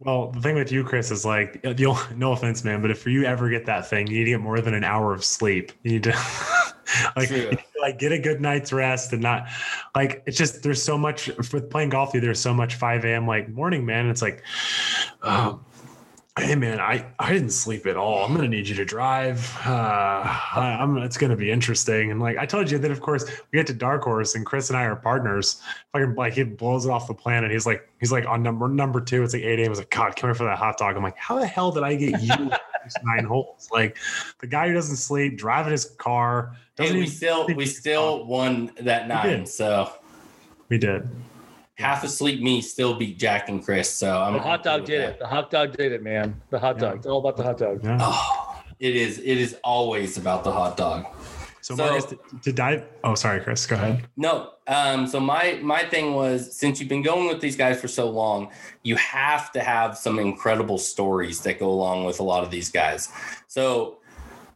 [0.00, 3.06] Well, the thing with you, Chris, is like, the only- no offense, man, but if
[3.06, 5.72] you ever get that thing, you need to get more than an hour of sleep.
[5.82, 6.10] You need to
[7.16, 7.36] like, True.
[7.38, 9.48] you need to, like get a good night's rest and not
[9.94, 12.12] like it's just there's so much with playing golf.
[12.14, 13.26] You There's so much 5 a.m.
[13.26, 14.08] like morning, man.
[14.10, 14.42] It's like,
[15.22, 15.64] um,
[16.38, 18.24] hey man, I I didn't sleep at all.
[18.24, 19.38] I'm gonna need you to drive.
[19.66, 22.10] Uh, I- I'm it's gonna be interesting.
[22.10, 24.70] And like I told you that, of course, we get to Dark Horse and Chris
[24.70, 25.60] and I are partners.
[25.92, 27.50] Fucking like he blows it off the planet.
[27.50, 29.22] He's like he's like on number number two.
[29.22, 29.66] It's like 8 a.m.
[29.66, 30.96] I was like, God, come here for that hot dog.
[30.96, 32.28] I'm like, how the hell did I get you
[33.04, 33.68] nine holes?
[33.72, 33.96] Like
[34.40, 39.08] the guy who doesn't sleep, driving his car, doesn't we still we still won that
[39.08, 39.26] nine.
[39.40, 39.48] did.
[39.48, 39.92] So
[40.68, 41.08] we did.
[41.80, 43.90] Half asleep me still beat Jack and Chris.
[43.90, 45.08] So I'm the hot dog did that.
[45.14, 45.18] it.
[45.18, 46.40] The hot dog did it, man.
[46.50, 46.88] The hot Yeah.
[46.88, 46.96] dog.
[46.98, 47.80] It's all about the hot dog.
[47.82, 47.98] Yeah.
[48.00, 49.18] Oh, it is.
[49.18, 51.06] It is always about the hot dog.
[51.62, 52.84] So, So- Marcus, to, to dive.
[53.04, 53.66] Oh, sorry, Chris.
[53.66, 54.06] Go ahead.
[54.16, 54.50] No.
[54.66, 58.08] Um, so my my thing was since you've been going with these guys for so
[58.08, 58.50] long,
[58.82, 62.70] you have to have some incredible stories that go along with a lot of these
[62.70, 63.08] guys.
[63.48, 63.98] So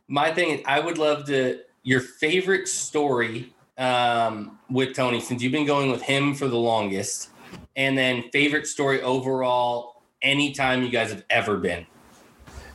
[0.09, 5.53] my thing is I would love to your favorite story um, with Tony since you've
[5.53, 7.31] been going with him for the longest,
[7.77, 11.87] and then favorite story overall anytime you guys have ever been.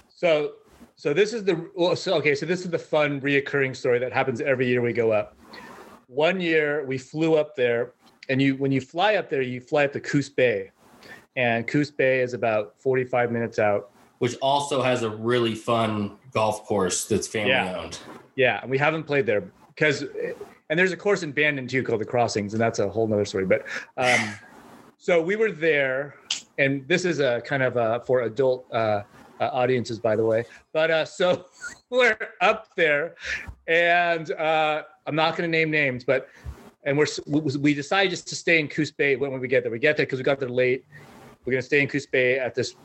[0.10, 0.54] So,
[0.96, 2.36] so this is the well, so okay.
[2.36, 5.38] So this is the fun reoccurring story that happens every year we go up.
[6.08, 7.94] One year we flew up there,
[8.28, 10.72] and you when you fly up there, you fly up to Coos Bay,
[11.36, 13.92] and Coos Bay is about forty five minutes out.
[14.18, 17.78] Which also has a really fun golf course that's family Yeah.
[17.80, 18.00] owned.
[18.36, 20.04] Yeah, and we haven't played there because,
[20.70, 23.26] and there's a course in Bandon too called the Crossings, and that's a whole nother
[23.26, 23.46] story.
[23.46, 23.66] But
[23.98, 24.34] um,
[24.98, 26.16] so we were there,
[26.58, 29.04] and this is a kind of uh for adult uh,
[29.40, 30.44] uh, audiences, by the way.
[30.74, 31.46] But uh, so
[31.90, 33.16] we're up there,
[33.68, 36.30] and uh, I'm not going to name names, but
[36.84, 39.72] and we're we, decided just to stay in Coos Bay when, when we get there.
[39.72, 40.86] We get there because we got there late.
[41.46, 42.76] We're going to stay in Coos Bay at this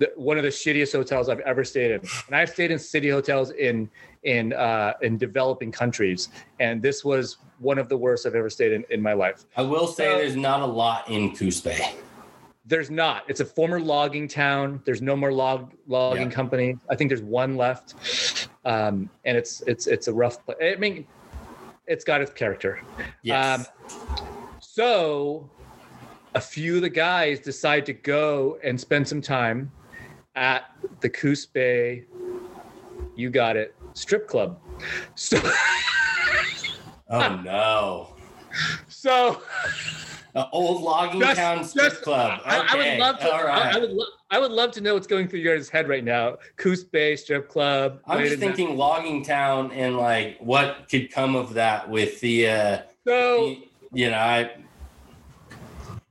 [0.00, 2.00] the, one of the shittiest hotels I've ever stayed in.
[2.26, 3.88] And I've stayed in city hotels in
[4.24, 8.72] in uh, in developing countries, and this was one of the worst I've ever stayed
[8.72, 9.44] in in my life.
[9.56, 11.94] I will say So- there's not a lot in Coos Bay.
[12.66, 13.24] There's not.
[13.28, 14.80] It's a former logging town.
[14.84, 16.34] There's no more log logging Yeah.
[16.34, 16.78] company.
[16.88, 20.44] I think there's one left, um, and it's it's it's a rough.
[20.46, 20.58] Place.
[20.62, 21.06] I mean,
[21.86, 22.80] it's got its character.
[23.22, 23.68] Yes.
[23.68, 24.26] Um,
[24.60, 25.50] So,
[26.34, 29.72] a few of the guys decide to go and spend some time
[30.40, 32.04] at the Coos Bay.
[33.14, 34.58] You got it, strip club.
[35.14, 35.38] So,
[37.10, 38.14] oh no.
[38.88, 39.42] so
[40.32, 42.40] The old logging town strip club.
[42.46, 43.26] I, I would love to.
[43.26, 43.70] I.
[43.74, 43.90] I would.
[43.90, 46.38] Lo- I would love to know what's going through your guys' head right now.
[46.56, 48.00] Coos Bay strip club.
[48.06, 52.78] I'm just thinking logging town and like what could come of that with the uh
[53.06, 54.52] So the- you know, I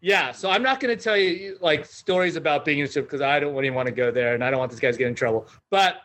[0.02, 3.06] yeah, so I'm not going to tell you like stories about being in a strip
[3.06, 5.00] because I don't really want to go there, and I don't want this guys to
[5.00, 5.48] get in trouble.
[5.70, 5.98] But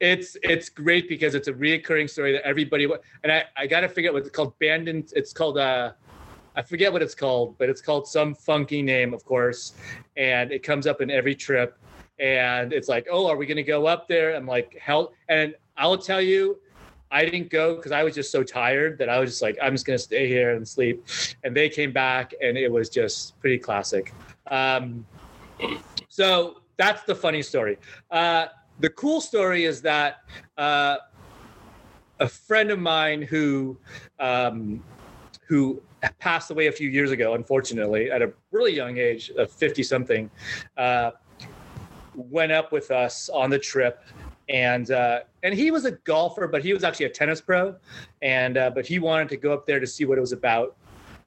[0.00, 2.86] it's it's great because it's a reoccurring story that everybody
[3.22, 4.58] and I I got to figure out what it's called.
[4.58, 5.04] Bandon.
[5.12, 5.92] It's called uh,
[6.56, 9.74] I forget what it's called, but it's called some funky name, of course,
[10.16, 11.78] and it comes up in every trip.
[12.18, 14.34] And it's like, oh, are we going to go up there?
[14.34, 16.58] I'm like, hell, and I'll tell you,
[17.10, 19.72] I didn't go because I was just so tired that I was just like, I'm
[19.72, 21.04] just gonna stay here and sleep.
[21.44, 24.12] And they came back, and it was just pretty classic.
[24.48, 25.06] Um,
[26.08, 27.78] so that's the funny story.
[28.10, 28.46] Uh,
[28.80, 30.18] the cool story is that
[30.58, 30.96] uh,
[32.20, 33.78] a friend of mine who
[34.18, 34.82] um,
[35.48, 35.80] who
[36.18, 40.30] passed away a few years ago, unfortunately, at a really young age of 50 something,
[40.76, 41.12] uh,
[42.14, 44.02] went up with us on the trip.
[44.48, 47.74] And uh, and he was a golfer, but he was actually a tennis pro,
[48.22, 50.76] and uh, but he wanted to go up there to see what it was about,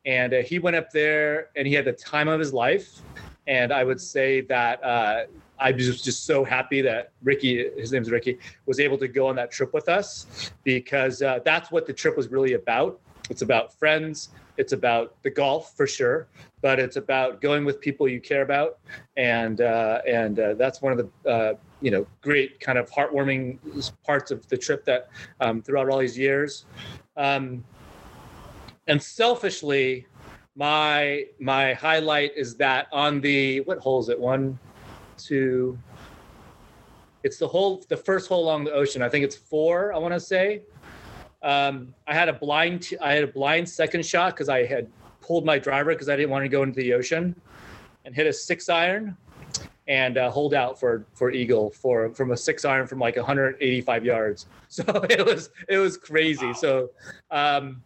[0.06, 3.02] and uh, he went up there and he had the time of his life,
[3.48, 5.26] and I would say that uh,
[5.60, 9.36] I was just so happy that Ricky, his name's Ricky, was able to go on
[9.36, 13.00] that trip with us because uh, that's what the trip was really about.
[13.30, 14.30] It's about friends.
[14.60, 16.28] It's about the golf for sure,
[16.62, 18.78] but it's about going with people you care about,
[19.15, 23.58] and uh, and uh, that's one of the uh, you know great kind of heartwarming
[24.06, 25.08] parts of the trip that
[25.39, 26.65] um, throughout all these years.
[27.15, 27.63] Um,
[28.88, 30.06] and selfishly,
[30.58, 34.19] my my highlight is that on the what hole is it?
[34.19, 34.60] One,
[35.17, 35.80] two.
[37.24, 39.02] It's the whole the first hole along the ocean.
[39.02, 39.93] I think it's four.
[39.93, 40.63] I want to say.
[41.41, 44.88] Um, I had a blind t- I had a blind second shot because I had
[45.21, 47.36] pulled my driver because I didn't want to go into the ocean,
[48.06, 49.15] and hit a six iron,
[49.88, 54.06] and uh, hold out for for eagle for from a six iron from like 185
[54.06, 54.47] yards.
[54.71, 56.54] So it was it was crazy.
[56.54, 56.91] So.
[57.32, 57.82] Um,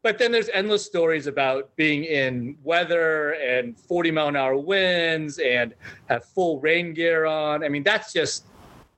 [0.00, 5.38] but then there's endless stories about being in weather and 40 mile an hour winds
[5.38, 5.74] and
[6.08, 7.64] have full rain gear on.
[7.64, 8.46] I mean, that's just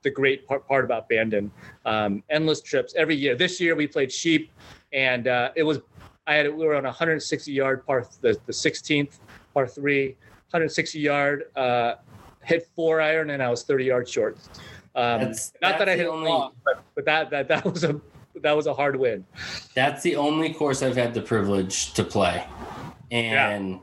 [0.02, 1.50] the great part, part about Bandon.
[1.84, 3.34] Um, endless trips every year.
[3.34, 4.50] This year we played sheep,
[4.92, 5.80] and uh, it was
[6.26, 9.18] I had we were on a 160 yard par the, the 16th
[9.54, 10.08] par three,
[10.50, 11.94] 160 yard uh,
[12.42, 14.36] hit four iron, and I was 30 yards short.
[14.94, 18.00] Um, That's- not that I hit only- long, but, but that that that was a
[18.42, 19.24] that was a hard win.
[19.74, 22.46] That's the only course I've had the privilege to play.
[23.10, 23.80] And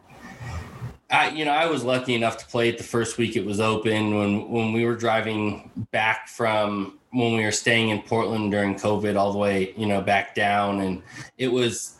[1.09, 3.59] I you know, I was lucky enough to play it the first week it was
[3.59, 8.75] open when when we were driving back from when we were staying in Portland during
[8.75, 11.01] COVID all the way, you know, back down and
[11.37, 11.97] it was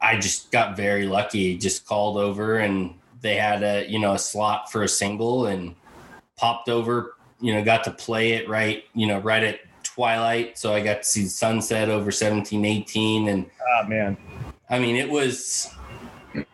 [0.00, 1.56] I just got very lucky.
[1.56, 5.74] Just called over and they had a, you know, a slot for a single and
[6.36, 10.58] popped over, you know, got to play it right, you know, right at twilight.
[10.58, 13.28] So I got to see the sunset over 17, 18.
[13.28, 14.16] And Oh man.
[14.68, 15.72] I mean, it was,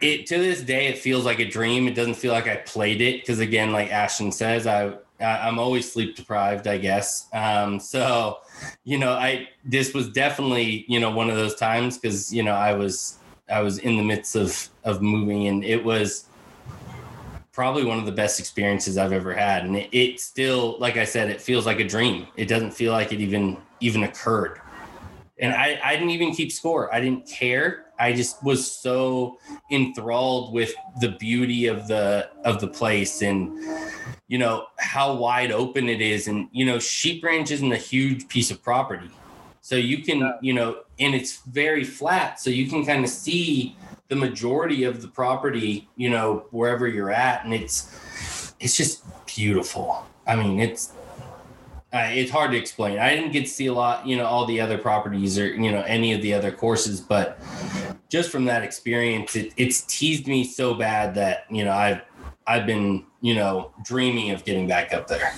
[0.01, 1.89] it to this day, it feels like a dream.
[1.89, 3.27] It doesn't feel like I played it.
[3.27, 7.29] Cause again, like Ashton says, I, I'm always sleep deprived, I guess.
[7.33, 8.39] Um, so,
[8.85, 12.55] you know, I, this was definitely, you know, one of those times cause, you know,
[12.55, 16.29] I was, I was in the midst of, of moving and it was,
[17.59, 19.65] probably one of the best experiences I've ever had.
[19.65, 22.29] And it, it still, like I said, it feels like a dream.
[22.37, 24.61] It doesn't feel like it even even occurred.
[25.41, 26.95] And I, I didn't even keep score.
[26.95, 27.87] I didn't care.
[27.99, 29.39] I just was so
[29.71, 33.59] enthralled with the beauty of the of the place and
[34.29, 36.29] you know how wide open it is.
[36.29, 39.11] And you know, Sheep Ranch isn't a huge piece of property.
[39.61, 42.41] So you can, you know, and it's very flat.
[42.41, 43.77] So you can kind of see
[44.09, 50.07] the majority of the property, you know, wherever you're at, and it's it's just beautiful.
[50.27, 50.93] I mean, it's
[51.93, 52.99] uh, it's hard to explain.
[52.99, 55.71] I didn't get to see a lot, you know, all the other properties or you
[55.71, 57.39] know any of the other courses, but
[58.09, 62.03] just from that experience, it, it's teased me so bad that you know I've
[62.47, 65.33] I've been you know dreaming of getting back up there.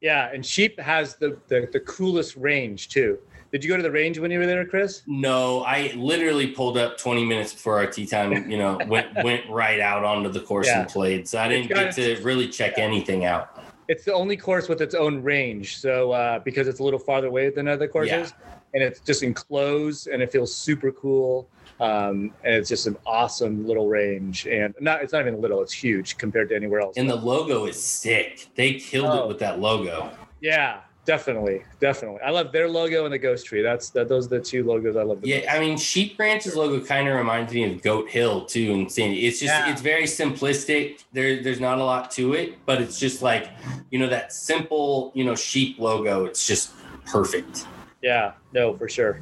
[0.00, 3.18] Yeah, and Sheep has the, the the coolest range too.
[3.52, 5.02] Did you go to the range when you were there, Chris?
[5.06, 8.50] No, I literally pulled up 20 minutes before our tea time.
[8.50, 10.80] You know, went went right out onto the course Yeah.
[10.80, 11.28] and played.
[11.28, 13.62] So I didn't get to really check anything out.
[13.88, 15.78] It's the only course with its own range.
[15.78, 18.34] So uh, because it's a little farther away than other courses,
[18.74, 21.48] and it's just enclosed, and it feels super cool.
[21.80, 25.72] Um, and it's just an awesome little range, and not it's not even little; it's
[25.72, 26.96] huge compared to anywhere else.
[26.96, 28.48] And the logo is sick.
[28.54, 29.24] They killed Oh.
[29.24, 30.10] it with that logo.
[30.40, 32.20] yeah, definitely, definitely.
[32.24, 33.60] I love their logo and the ghost tree.
[33.62, 34.08] That's that.
[34.08, 35.20] Those are the two logos I love.
[35.20, 35.48] The Yeah, most.
[35.50, 39.26] I mean, Sheep Ranch's logo kind of reminds me of Goat Hill too, and Sandy.
[39.26, 39.70] It's just Yeah.
[39.70, 41.04] it's very simplistic.
[41.12, 43.50] There, there's not a lot to it, but it's just like
[43.90, 46.24] you know that simple you know sheep logo.
[46.24, 46.70] It's just
[47.04, 47.66] perfect.
[48.02, 49.20] yeah, no, for sure.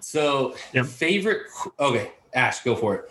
[0.00, 0.86] So Yep.
[0.86, 1.42] favorite.
[1.78, 3.10] Okay, Ash, go for it.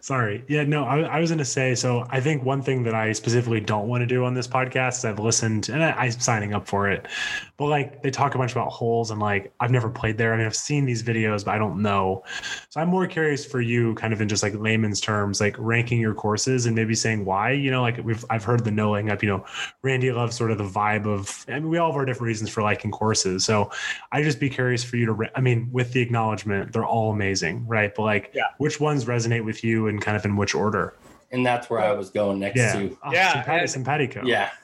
[0.00, 0.44] Sorry.
[0.48, 3.12] Yeah, no, I, I was going to say, so I think one thing that I
[3.12, 6.52] specifically don't want to do on this podcast is I've listened and I, I'm signing
[6.54, 7.06] up for it,
[7.56, 10.34] but like they talk a bunch about holes and like I've never played there.
[10.34, 12.22] I mean, I've seen these videos, but I don't know.
[12.68, 16.00] So I'm more curious for you, kind of in just like layman's terms, like ranking
[16.00, 19.10] your courses and maybe saying why, you know, like we've, I've heard the No Laying
[19.10, 19.44] Up, you know,
[19.82, 22.50] Randy loves sort of the vibe of, I mean, we all have our different reasons
[22.50, 23.44] for liking courses.
[23.44, 23.70] So
[24.12, 27.66] I'd just be curious for you to, I mean, with the acknowledgement, they're all amazing,
[27.66, 27.94] right?
[27.94, 28.42] But like, Yeah.
[28.58, 30.94] which ones resonate with you and kind of in which order?
[31.32, 32.72] And that's where I was going next Yeah.
[32.74, 32.98] to.
[33.04, 34.22] Oh, Yeah, Simpati- and- simpatico.
[34.24, 34.50] Yeah.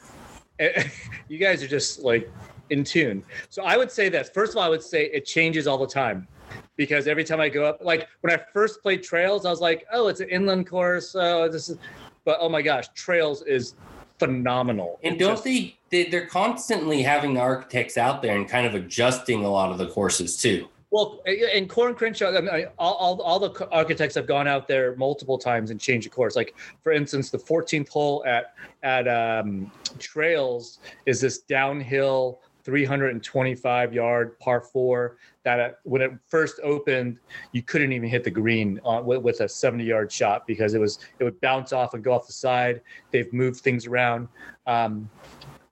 [0.60, 0.86] Eh,
[1.28, 2.30] you guys are just like
[2.68, 3.24] in tune.
[3.48, 4.28] So I would say this.
[4.28, 6.28] First of all, I would say it changes all the time
[6.76, 9.86] because every time I go up, like when I first played trails, I was like,
[9.90, 11.14] oh, it's an inland course.
[11.18, 11.78] Oh, this is,
[12.26, 13.74] but oh my gosh, trails is
[14.18, 15.00] phenomenal.
[15.02, 16.04] And It don't just- they, they?
[16.10, 19.86] They're constantly having the architects out there and kind of adjusting a lot of the
[19.86, 20.68] courses too.
[20.90, 24.66] Well, and Coore and Crenshaw, I mean, all, all, all the architects have gone out
[24.66, 26.34] there multiple times and changed the course.
[26.34, 34.38] Like, for instance, the 14th hole at at um, Trails is this downhill 325 yard
[34.38, 37.18] par four that uh, when it first opened,
[37.52, 40.78] you couldn't even hit the green on, with, with a 70 yard shot because it
[40.78, 42.80] was it would bounce off and go off the side.
[43.12, 44.28] They've moved things around.
[44.66, 45.08] Um,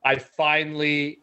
[0.05, 1.21] I finally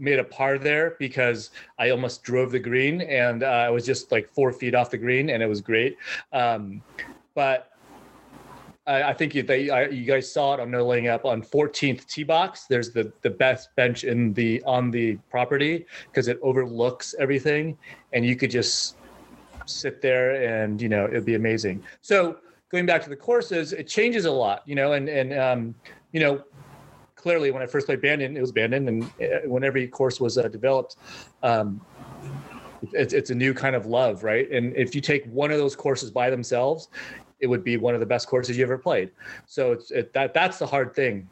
[0.00, 4.10] made a par there because I almost drove the green and uh, I was just
[4.10, 5.96] like four feet off the green and it was great.
[6.32, 6.82] Um,
[7.34, 7.70] but
[8.86, 10.60] I, I think you, they, I, you guys saw it.
[10.60, 12.66] I'm no laying up on 14th tee box.
[12.68, 17.78] There's the the best bench in the on the property because it overlooks everything,
[18.12, 18.96] and you could just
[19.66, 21.82] sit there and you know it'd be amazing.
[22.00, 22.38] So
[22.70, 25.74] going back to the courses, it changes a lot, you know, and and um,
[26.12, 26.42] you know
[27.20, 30.38] clearly when I first played Bandon, it was Bandon, and uh, when every course was
[30.38, 30.96] uh, developed,
[31.42, 31.80] um,
[32.92, 34.50] it's it's a new kind of love, right?
[34.50, 36.88] And if you take one of those courses by themselves,
[37.40, 39.10] it would be one of the best courses you ever played.
[39.46, 41.28] So it's it, that that's the hard thing.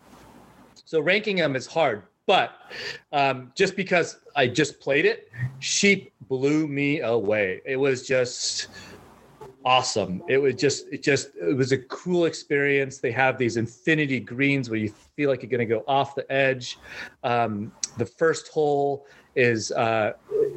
[0.85, 2.53] So ranking them is hard, but
[3.13, 7.61] um, just because I just played it, Sheep blew me away.
[7.65, 8.69] It was just
[9.69, 10.23] awesome.
[10.29, 12.99] It was just it just it was a cool experience.
[12.99, 16.31] They have these infinity greens where you feel like you're going to go off the
[16.33, 16.79] edge.
[17.23, 19.07] Um, the first hole
[19.37, 20.13] is uh,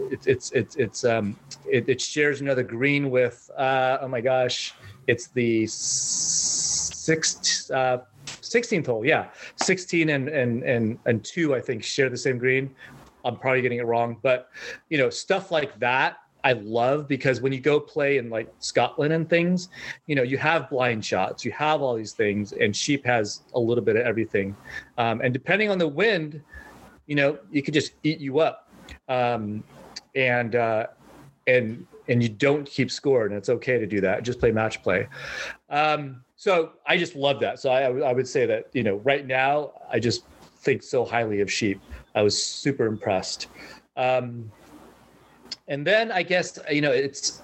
[0.10, 1.36] it's it's it's it's um
[1.70, 4.74] it, it shares another green with uh, oh my gosh
[5.08, 9.06] it's the sixth, uh, 16th hole.
[9.06, 12.74] Yeah, 16 and and and and two, I think, share the same green.
[13.26, 14.50] I'm probably getting it wrong, but
[14.90, 19.14] you know, stuff like that I love because when you go play in like Scotland
[19.14, 19.70] and things,
[20.08, 23.60] you know, you have blind shots, you have all these things, and Sheep has a
[23.60, 24.56] little bit of everything.
[24.98, 26.42] Um, and depending on the wind,
[27.08, 28.70] you know, you could just eat you up.
[29.08, 29.64] Um,
[30.16, 30.88] and uh,
[31.48, 34.24] and and you don't keep score, and it's okay to do that.
[34.24, 35.08] Just play match play.
[35.70, 37.60] Um, so I just love that.
[37.60, 40.24] So I, I would say that you know right now I just
[40.58, 41.80] think so highly of sheep.
[42.16, 43.48] I was super impressed.
[43.96, 44.52] Um,
[45.72, 47.42] and then I guess you know it's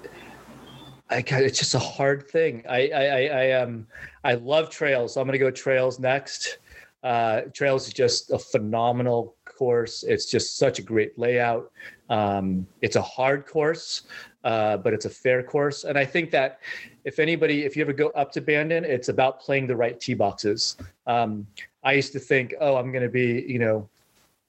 [1.10, 2.64] I it's just a hard thing.
[2.70, 3.88] I I I, I um
[4.26, 5.14] I love trails.
[5.14, 6.60] So I'm gonna go trails next.
[7.04, 10.04] Uh, trails is just a phenomenal course.
[10.04, 11.72] It's just such a great layout.
[12.10, 14.04] Um, it's a hard course,
[14.44, 15.86] uh, but it's a fair course.
[15.86, 16.60] And I think that
[17.06, 20.16] if anybody, if you ever go up to Bandon, it's about playing the right tee
[20.16, 20.76] boxes.
[21.06, 21.48] Um,
[21.84, 23.88] I used to think, oh, I'm going to be, you know,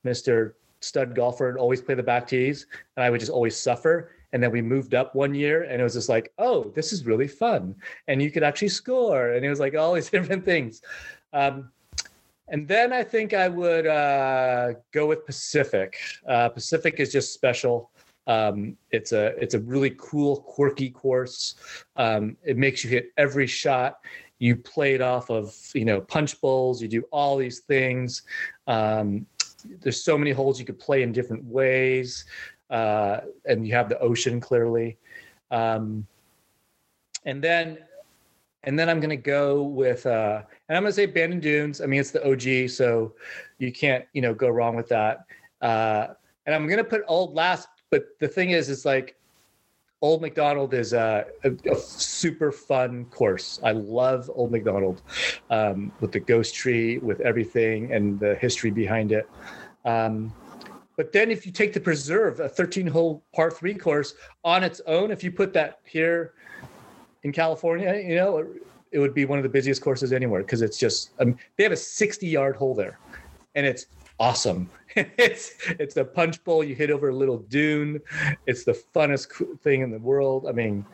[0.05, 0.55] Mr.
[0.81, 2.67] Stud golfer and always play the back tees,
[2.97, 4.11] and I would just always suffer.
[4.33, 7.07] And then we moved up one year, and it was just like, oh, this is
[7.07, 7.75] really fun,
[8.09, 10.83] and you could actually score, and it was like all these different things.
[11.33, 11.71] Um,
[12.51, 15.99] and then I think I would uh, go with Pacific.
[16.27, 17.91] Uh, Pacific is just special.
[18.27, 21.57] Um, it's a it's a really cool, quirky course.
[21.97, 23.99] Um, it makes you hit every shot.
[24.39, 26.81] You play it off of you know punch bowls.
[26.81, 28.23] You do all these things.
[28.67, 29.27] Um,
[29.81, 32.25] there's so many holes you could play in different ways,
[32.71, 34.97] uh, and you have the ocean clearly.
[35.51, 36.07] Um,
[37.25, 37.79] and then
[38.65, 41.81] and then I'm going to go with, uh, and I'm going to say Bandon Dunes.
[41.81, 43.15] I mean, it's the OG, so
[43.59, 45.25] you can't, you know, go wrong with that.
[45.63, 46.09] Uh,
[46.45, 49.17] and I'm going to put Old last, but the thing is, it's like
[50.01, 53.59] Old Macdonald is a, a, a super fun course.
[53.65, 55.03] I love Old Macdonald
[55.51, 59.29] um, with the ghost tree, with everything and the history behind it.
[59.85, 60.33] Um,
[60.97, 64.81] but then if you take the preserve, a 13 hole par three course on its
[64.87, 66.35] own, if you put that here
[67.25, 68.47] in California, you know,
[68.91, 71.73] it would be one of the busiest courses anywhere because it's just um, they have
[71.73, 72.99] a 60 yard hole there,
[73.55, 73.87] and it's
[74.19, 74.71] awesome.
[75.19, 76.65] it's it's a punch bowl.
[76.65, 78.01] You hit over a little dune.
[78.47, 80.47] It's the funnest thing in the world.
[80.49, 80.85] I mean,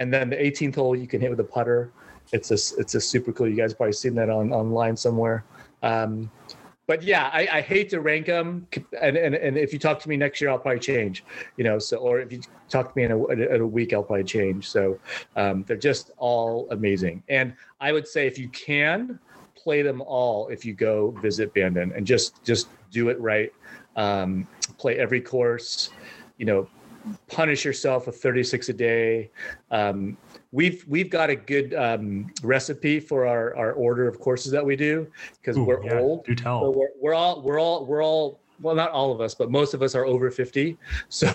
[0.00, 1.92] and then the 18th hole you can hit with a putter.
[2.32, 3.48] It's a it's a super cool.
[3.48, 5.44] You guys probably seen that on online somewhere.
[5.82, 6.30] Um,
[6.86, 8.66] but yeah, I, I, hate to rank them,
[9.00, 11.22] and, and and if you talk to me next year, I'll probably change.
[11.56, 14.02] You know, so or if you talk to me in a, in a week, I'll
[14.02, 14.68] probably change.
[14.68, 14.98] So
[15.36, 19.18] um, they're just all amazing, and I would say if you can
[19.68, 23.52] play them all, if you go visit Bandon and just just do it right,
[23.96, 24.48] um,
[24.78, 25.90] play every course,
[26.38, 26.66] you know,
[27.26, 29.30] punish yourself with 36 a day.
[29.70, 30.16] Um,
[30.52, 34.74] we've we've got a good um, recipe for our, our order of courses that we
[34.74, 35.06] do
[35.38, 36.24] because we're yeah, old.
[36.24, 36.62] Do tell.
[36.62, 39.74] So we're, we're all we're all we're all well not all of us but most
[39.74, 40.76] of us are over 50
[41.08, 41.32] so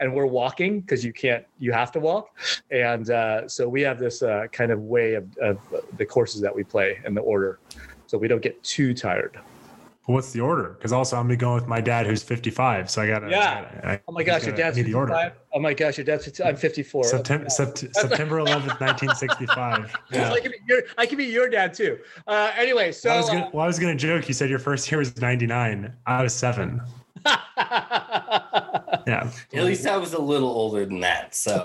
[0.00, 2.36] and we're walking because you can't you have to walk.
[2.70, 5.58] And uh, so we have this uh, kind of way of, of
[5.96, 7.58] the courses that we play and the order.
[8.06, 9.38] So we don't get too tired
[10.06, 10.70] what's the order?
[10.78, 13.30] Because also I'm gonna go with my dad who's 55, so I gotta.
[13.30, 13.38] Yeah.
[13.38, 15.32] I gotta, I, oh my gosh, your dad's 55.
[15.52, 17.04] Oh my gosh, your dad's I'm 54.
[17.04, 19.94] September, sept- September 11th, 1965.
[20.12, 20.32] Yeah.
[20.32, 21.98] I, can be your, I can be your dad too.
[22.26, 24.28] Uh, anyway, so well I, was gonna, well, I was gonna joke.
[24.28, 25.92] You said your first year was 99.
[26.06, 26.80] I was seven.
[29.06, 29.30] Yeah.
[29.54, 31.34] At least I was a little older than that.
[31.34, 31.64] So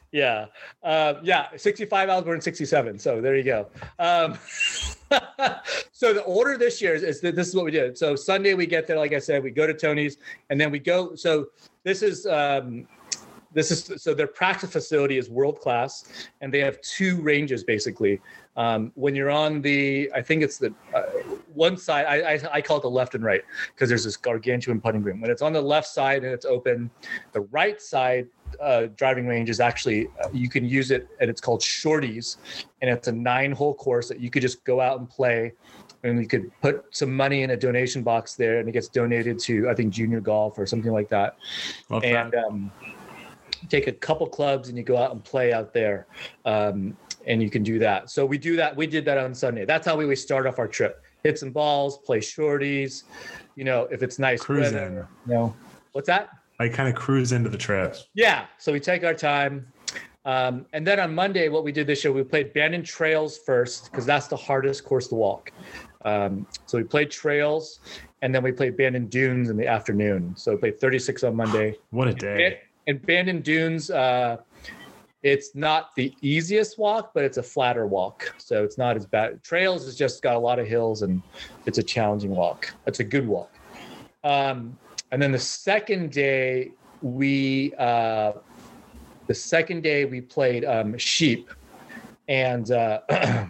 [0.12, 0.46] yeah,
[0.82, 1.48] uh, yeah.
[1.56, 2.08] Sixty-five.
[2.08, 2.98] I was born '67.
[2.98, 3.66] So there you go.
[3.98, 4.38] Um,
[5.92, 7.98] so the order this year is, is that this is what we did.
[7.98, 10.18] So Sunday we get there, like I said, we go to Tony's,
[10.50, 11.14] and then we go.
[11.14, 11.48] So
[11.82, 12.26] this is.
[12.26, 12.86] Um,
[13.54, 18.20] this is so their practice facility is world class and they have two ranges basically.
[18.56, 21.02] Um, when you're on the i think it's the uh,
[21.54, 23.42] one side I, I, I call it the left and right
[23.74, 25.20] because there's this gargantuan putting green.
[25.20, 26.88] When it's on the left side and it's open
[27.32, 28.28] the right side
[28.60, 32.36] uh, driving range is actually uh, you can use it and it's called shorties
[32.80, 35.52] and it's a nine hole course that you could just go out and play
[36.04, 39.36] and you could put some money in a donation box there and it gets donated
[39.40, 41.36] to i think junior golf or something like that.
[41.88, 42.44] Love and that.
[42.44, 42.70] um,
[43.68, 46.06] take a couple clubs and you go out and play out there
[46.44, 46.96] um,
[47.26, 48.10] and you can do that.
[48.10, 49.64] So we do that we did that on sunday.
[49.64, 51.02] That's how we, we start off our trip.
[51.22, 53.04] Hit some balls play shorties
[53.56, 54.94] you know if it's nice Cruise weather, in.
[55.30, 55.56] you know.
[55.92, 56.30] What's that?
[56.60, 57.96] I kind of cruise into the trip.
[58.14, 59.66] yeah so we take our time.
[60.26, 63.90] Um, and then on monday what we did this year we played bandon trails first
[63.90, 65.52] because that's the hardest course to walk.
[66.04, 67.80] Um, so we played trails
[68.22, 70.34] and then we played bandon dunes in the afternoon.
[70.36, 71.76] So we played 36 on monday.
[71.90, 72.60] What a day.
[72.86, 74.38] And Bandon Dunes, uh,
[75.22, 79.42] it's not the easiest walk, but it's a flatter walk, so it's not as bad.
[79.42, 81.22] Trails has just got a lot of hills, and
[81.64, 82.72] it's a challenging walk.
[82.86, 83.50] It's a good walk.
[84.22, 84.78] Um,
[85.10, 88.32] and then the second day, we uh,
[89.26, 91.50] the second day we played um, sheep,
[92.28, 93.00] and uh,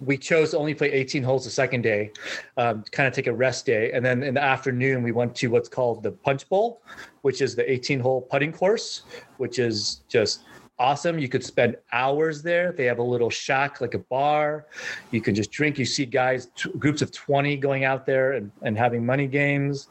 [0.00, 2.12] we chose to only play 18 holes the second day,
[2.56, 3.92] um, kind of take a rest day.
[3.92, 6.82] And then in the afternoon, we went to what's called the Punch Bowl,
[7.22, 9.02] which is the 18 hole putting course,
[9.38, 10.44] which is just
[10.78, 11.18] awesome.
[11.18, 12.72] You could spend hours there.
[12.72, 14.66] They have a little shack, like a bar.
[15.10, 15.78] You can just drink.
[15.78, 19.88] You see guys, t- groups of 20 going out there and, and having money games.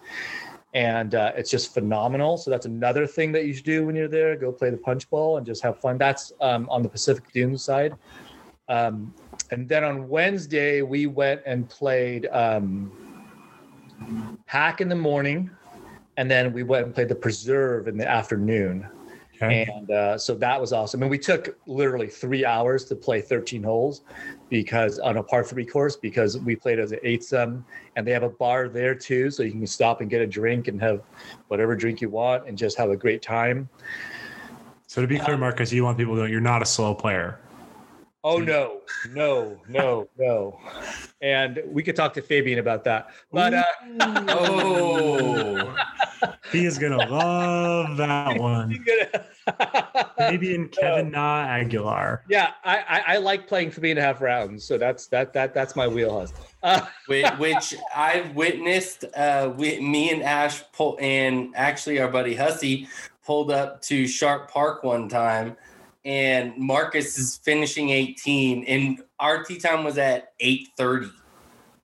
[0.73, 2.37] And uh, it's just phenomenal.
[2.37, 4.35] So that's another thing that you should do when you're there.
[4.35, 5.97] Go play the punch bowl and just have fun.
[5.97, 7.95] That's um, on the Pacific Dunes side.
[8.67, 9.13] Um,
[9.51, 12.91] and then on Wednesday, we went and played um,
[14.45, 15.49] Hack in the morning.
[16.17, 18.87] And then we went and played the Preserve in the afternoon.
[19.35, 19.67] Okay.
[19.75, 21.01] And uh, so that was awesome.
[21.01, 24.01] And we took literally three hours to play 13 holes
[24.47, 27.65] because on a par three course, because we played as an eight sum
[27.97, 29.29] and they have a bar there too.
[29.29, 31.01] So you can stop and get a drink and have
[31.49, 33.67] whatever drink you want and just have a great time.
[34.87, 37.37] So to be clear, Marcus, you want people to know you're not a slow player.
[38.27, 38.81] Oh no,
[39.13, 40.59] no, no, no.
[41.21, 43.11] And we could talk to Fabian about that.
[43.31, 43.63] But uh,
[44.29, 45.75] oh
[46.51, 48.83] He is gonna love that one.
[50.17, 52.23] Maybe in Kevin Na Aguilar.
[52.27, 55.53] yeah, I, I I like playing three and a half rounds, so that's that that
[55.53, 56.33] that's my wheelhouse.
[56.63, 59.05] Uh, which, which I witnessed.
[59.15, 62.87] Uh, we, me and Ash pull, and actually our buddy Hussey
[63.23, 65.57] pulled up to Sharp Park one time,
[66.05, 71.11] and Marcus is finishing 18, and our tea time was at 8:30,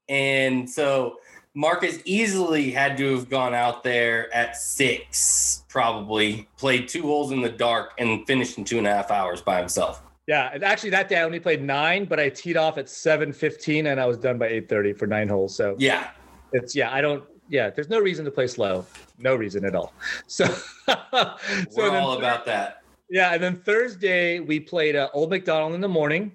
[0.07, 1.17] and so
[1.53, 7.41] Marcus easily had to have gone out there at six, probably played two holes in
[7.41, 10.01] the dark, and finished in two and a half hours by himself.
[10.27, 13.33] yeah, and actually that day I only played nine, but I teed off at seven
[13.33, 15.55] fifteen and I was done by eight thirty for nine holes.
[15.55, 16.11] So Yeah,
[16.53, 18.85] it's yeah, I don't yeah, there's no reason to play slow,
[19.17, 19.93] no reason at all.
[20.27, 20.45] So
[20.87, 21.35] so
[21.75, 22.80] we're all about that.
[23.11, 26.31] Yeah, and then Thursday we played uh, Old Macdonald in the morning,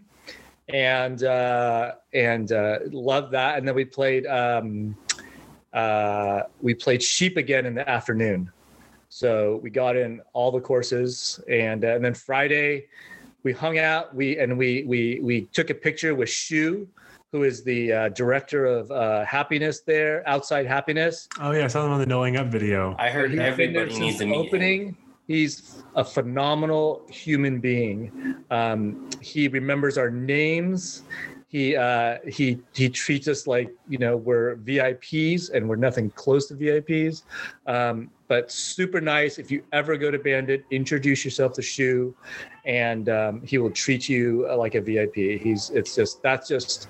[0.68, 3.56] and uh, and uh, loved that.
[3.56, 4.94] And then we played um,
[5.72, 8.52] uh, we played Sheep again in the afternoon.
[9.08, 12.88] So we got in all the courses, and uh, and then Friday
[13.42, 14.14] we hung out.
[14.14, 16.86] We and we we we took a picture with Shu,
[17.32, 21.26] who is the uh, director of uh, happiness there, outside happiness.
[21.40, 22.94] Oh yeah, I saw them on the No Laying Up video.
[22.98, 24.96] I heard He's been there everybody needs to the meet him.
[25.26, 28.36] He's a phenomenal human being.
[28.50, 31.02] Um, he remembers our names.
[31.48, 36.46] He uh, he he treats us like you know we're VIPs and we're nothing close
[36.48, 37.22] to VIPs.
[37.66, 39.38] Um, but super nice.
[39.38, 42.14] If you ever go to Bandit, introduce yourself to Shu,
[42.64, 45.14] and um, he will treat you uh, like a VIP.
[45.14, 46.88] He's it's just that's just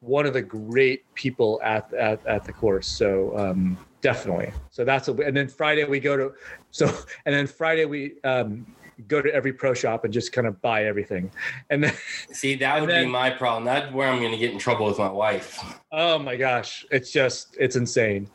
[0.00, 2.86] one of the great people at at, at the course.
[2.86, 4.52] So um, definitely.
[4.70, 6.32] So that's a and then Friday we go to
[6.76, 6.86] so
[7.24, 8.66] and then Friday we um,
[9.08, 11.30] go to every pro shop and just kind of buy everything.
[11.70, 11.94] And then
[12.32, 13.64] See, that would be my problem.
[13.64, 15.62] That's where I'm going to get in trouble with my wife.
[15.92, 18.28] oh my gosh, it's just it's insane.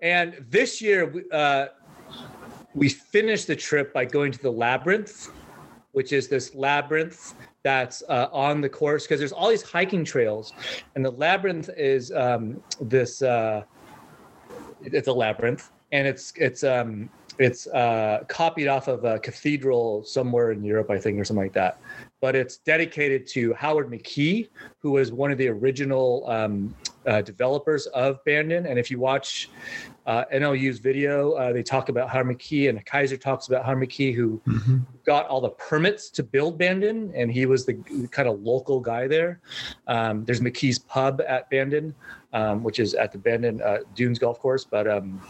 [0.00, 1.66] And this year we- uh,
[2.74, 5.28] we finished the trip by going to the labyrinth,
[5.92, 10.52] which is this labyrinth that's uh, on the course because there's all these hiking trails,
[10.96, 13.22] and the labyrinth is um, this.
[13.22, 13.62] Uh,
[14.80, 17.08] It's a labyrinth, and it's it's um
[17.42, 21.52] it's uh, copied off of a cathedral somewhere in Europe, I think, or something like
[21.54, 21.80] that.
[22.20, 26.74] But it's dedicated to Howard McKee, who was one of the original um,
[27.06, 28.66] uh, developers of Bandon.
[28.66, 29.50] And if you watch
[30.06, 34.14] uh, NLU's video, uh, they talk about Howard McKee, and Keiser talks about Howard McKee,
[34.14, 34.78] who Mm-hmm.
[35.04, 37.74] got all the permits to build Bandon, and he was the
[38.10, 39.40] kind of local guy there.
[39.88, 41.94] Um, there's McKee's Pub at Bandon,
[42.32, 44.64] um, which is at the Bandon uh, Dunes Golf Course.
[44.64, 45.20] But um,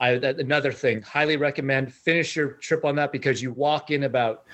[0.00, 4.44] I, another thing, highly recommend finish your trip on that because you walk in about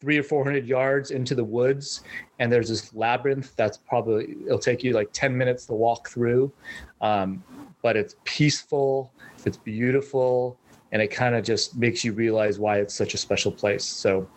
[0.00, 2.02] three or four hundred yards into the woods,
[2.38, 6.52] and there's this labyrinth that's probably it'll take you like ten minutes to walk through,
[7.00, 7.42] um,
[7.82, 9.12] but it's peaceful,
[9.44, 10.58] it's beautiful,
[10.92, 13.84] and it kind of just makes you realize why it's such a special place.
[13.84, 14.28] So,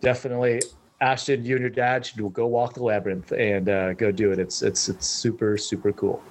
[0.00, 0.60] definitely.
[1.00, 4.38] Ashton, you and your dad should go walk the labyrinth and uh, go do it.
[4.38, 6.22] It's it's it's super super cool.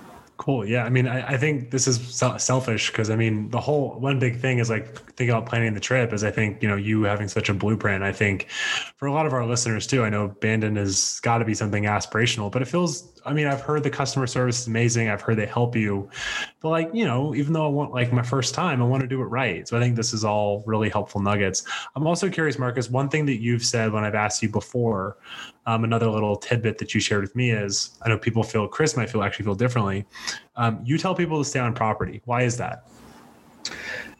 [0.41, 0.65] Cool.
[0.65, 0.85] Yeah.
[0.85, 1.99] I mean, I, I think this is
[2.39, 5.79] selfish because I mean, the whole one big thing is like thinking about planning the
[5.79, 8.03] trip is I think, you know, you having such a blueprint.
[8.03, 8.47] I think
[8.97, 11.83] for a lot of our listeners too, I know Bandon has got to be something
[11.83, 15.09] aspirational, but it feels, I mean, I've heard the customer service is amazing.
[15.09, 16.09] I've heard they help you,
[16.59, 19.07] but like, you know, even though I want like my first time, I want to
[19.07, 19.67] do it right.
[19.67, 21.63] So I think this is all really helpful nuggets.
[21.95, 25.17] I'm also curious, Marcus, one thing that you've said when I've asked you before,
[25.65, 28.97] um, another little tidbit that you shared with me is I know people feel Chris
[28.97, 30.05] might feel actually feel differently.
[30.55, 32.22] Um, you tell people to stay on property.
[32.26, 32.88] Why is that?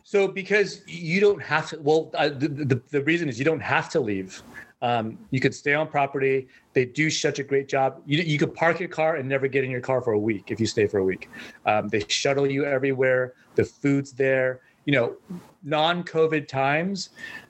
[0.04, 1.80] So because you don't have to.
[1.80, 4.44] Well, uh, the, the the reason is you don't have to leave.
[4.82, 6.48] Um, you could stay on property.
[6.74, 8.02] They do such a great job.
[8.06, 10.52] You you could park your car and never get in your car for a week
[10.52, 11.30] if you stay for a week.
[11.66, 13.34] Um, they shuttle you everywhere.
[13.56, 14.62] The food's there.
[14.86, 15.16] You know,
[15.64, 17.10] non-COVID times,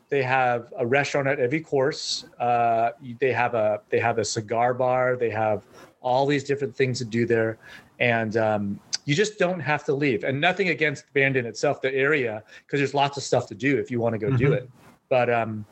[0.09, 2.25] they have a restaurant at every course.
[2.39, 5.15] Uh, they have a they have a cigar bar.
[5.15, 5.63] They have
[6.01, 7.59] all these different things to do there,
[7.99, 10.23] and um, you just don't have to leave.
[10.23, 13.91] And nothing against Bandon itself, the area, because there's lots of stuff to do if
[13.91, 14.57] you want to go do Mhm.
[14.57, 14.69] it.
[15.09, 15.65] But um,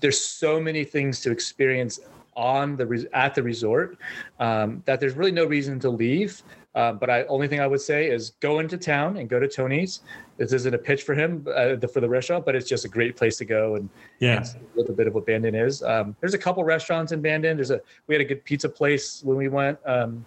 [0.00, 1.98] there's so many things to experience
[2.36, 3.98] on the at the resort
[4.40, 6.42] um, that there's really no reason to leave.
[6.74, 9.46] Um, but I only thing I would say is go into town and go to
[9.46, 10.00] Tony's.
[10.38, 12.88] This isn't a pitch for him uh, the, for the restaurant, but it's just a
[12.88, 14.38] great place to go and Yeah.
[14.38, 15.82] and a little bit of what Bandon is.
[15.82, 17.58] Um, there's a couple restaurants in Bandon.
[17.58, 20.24] There's a we had a good pizza place when we went, um,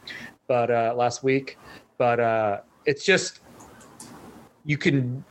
[0.47, 1.57] but uh, last week.
[1.97, 3.39] But uh, it's just
[4.65, 5.23] you can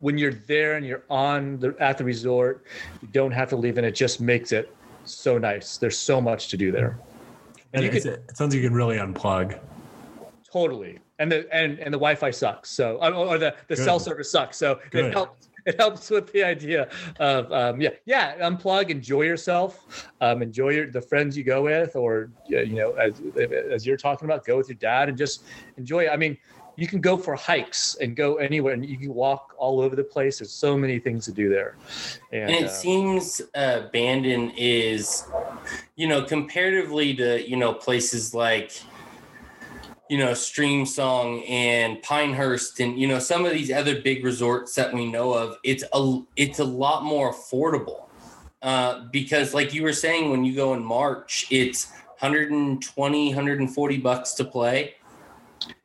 [0.00, 2.64] when you're there and you're on the at the resort,
[3.00, 4.74] you don't have to leave, and it just makes it
[5.14, 5.76] so nice.
[5.78, 6.98] There's so much to do there.
[7.72, 9.58] And And could it sounds like you can really unplug.
[10.50, 12.70] totally, and the and and the Wi-Fi sucks.
[12.70, 14.56] So or, or the the cell service sucks.
[14.56, 15.06] So Good.
[15.06, 15.48] it helps.
[15.66, 16.88] It helps with the idea
[17.18, 21.94] of um, yeah yeah unplug, enjoy yourself, um, enjoy your, the friends you go with,
[21.94, 23.20] or you know as
[23.70, 25.44] as you're talking about, go with your dad and just
[25.76, 26.08] enjoy.
[26.08, 26.38] I mean,
[26.78, 30.04] you can go for hikes and go anywhere, and you can walk all over the
[30.04, 30.38] place.
[30.38, 31.74] There's so many things to do there,
[32.30, 35.24] and, And it uh, seems uh, Bandon is,
[35.96, 38.80] you know, comparatively to you know places like,
[40.08, 44.94] you know, Streamsong and Pinehurst, and you know some of these other big resorts that
[44.94, 45.56] we know of.
[45.64, 48.04] It's a it's a lot more affordable
[48.62, 54.34] uh, because, like you were saying, when you go in March, it's 120, 140 bucks
[54.34, 54.94] to play.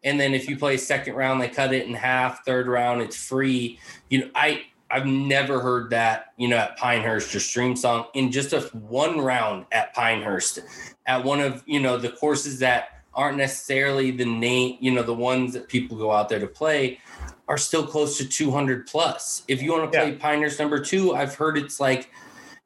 [0.04, 2.46] And then if you play second round, they cut it in half.
[2.46, 3.80] Third round, it's free.
[4.10, 8.54] You know, I I've never heard that, you know, at Pinehurst or Streamsong in just
[8.54, 10.60] a one round at Pinehurst,
[11.08, 15.14] at one of you know the courses that aren't necessarily the name, you know, the
[15.14, 17.00] ones that people go out there to play,
[17.48, 19.44] are still close to 200 plus.
[19.48, 22.10] If you want to play Pinehurst number two, I've heard it's like,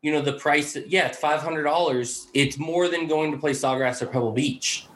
[0.01, 0.75] you know, the price.
[0.87, 2.27] Yeah, it's five hundred dollars.
[2.33, 4.86] It's more than going to play Sawgrass or Pebble Beach.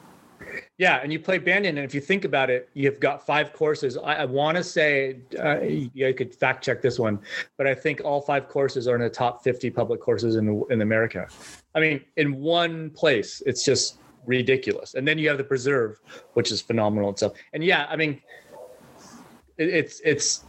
[0.82, 3.96] Yeah, and you play Bandon, and if you think about it, you've got five courses.
[3.96, 7.20] I, I want to say, uh, you could fact check this one,
[7.56, 10.82] but I think all five courses are in the top 50 public courses in in
[10.82, 11.28] America.
[11.76, 14.94] I mean, in one place, it's just ridiculous.
[14.94, 16.00] And then you have the Preserve,
[16.32, 17.34] which is phenomenal itself.
[17.52, 18.20] And yeah, I mean,
[19.58, 20.44] it, it's it's.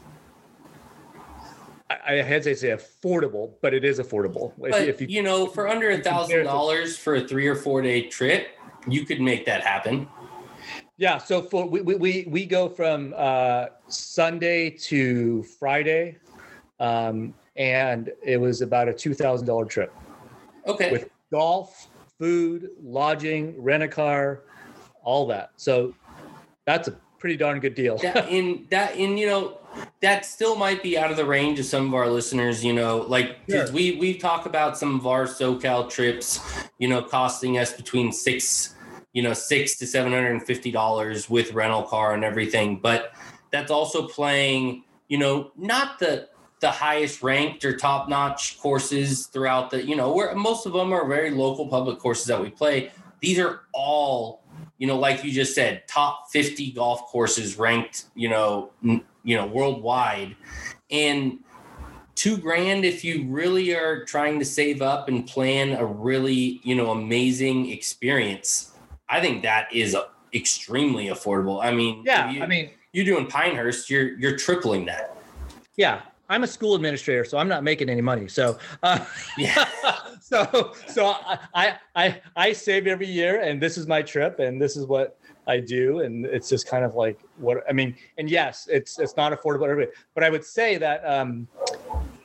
[1.92, 4.54] I, I hesitate to say affordable, but it is affordable.
[4.54, 7.56] If, But if you, you know, for under a thousand dollars for a three or
[7.56, 8.48] four day trip,
[8.88, 10.08] you could make that happen.
[11.04, 16.18] Yeah, so for we we we, we go from uh, Sunday to Friday,
[16.80, 19.94] um, and it was about a two thousand dollar trip
[20.66, 20.92] Okay.
[20.92, 24.44] with golf, food, lodging, rent a car,
[25.04, 25.50] all that.
[25.58, 25.94] So
[26.66, 27.98] that's a pretty darn good deal.
[27.98, 29.58] that in that in you know
[30.00, 33.00] that still might be out of the range of some of our listeners you know
[33.10, 33.70] like Sure.
[33.74, 36.40] we we talk about some of our socal trips
[36.80, 38.76] you know costing us between six
[39.14, 42.80] you know, six to seven hundred and fifty dollars with rental car and everything.
[42.80, 43.14] But
[43.52, 46.28] that's also playing, you know, not the
[46.60, 50.94] the highest ranked or top notch courses throughout the, you know, where most of them
[50.94, 52.90] are very local public courses that we play.
[53.20, 54.44] These are all,
[54.78, 59.36] you know, like you just said, top 50 golf courses ranked, you know, n- you
[59.36, 60.38] know, worldwide.
[60.90, 61.40] And
[62.16, 66.76] two grand if you really are trying to save up and plan a really, you
[66.76, 68.73] know, amazing experience.
[69.14, 69.96] I think that is
[70.34, 71.64] extremely affordable.
[71.64, 75.16] I mean, Yeah, you, I mean, you're doing Pinehurst, you're you're tripling that.
[75.76, 78.28] yeah, I'm a school administrator, so I'm not making any money.
[78.28, 79.06] So, uh,
[79.38, 79.66] Yeah.
[80.22, 84.60] so, so I, I, I, I save every year, and this is my trip, and
[84.60, 87.96] this is what I do, and it's just kind of like what I mean.
[88.18, 91.48] And yes, it's it's not affordable, everybody, but I would say that um,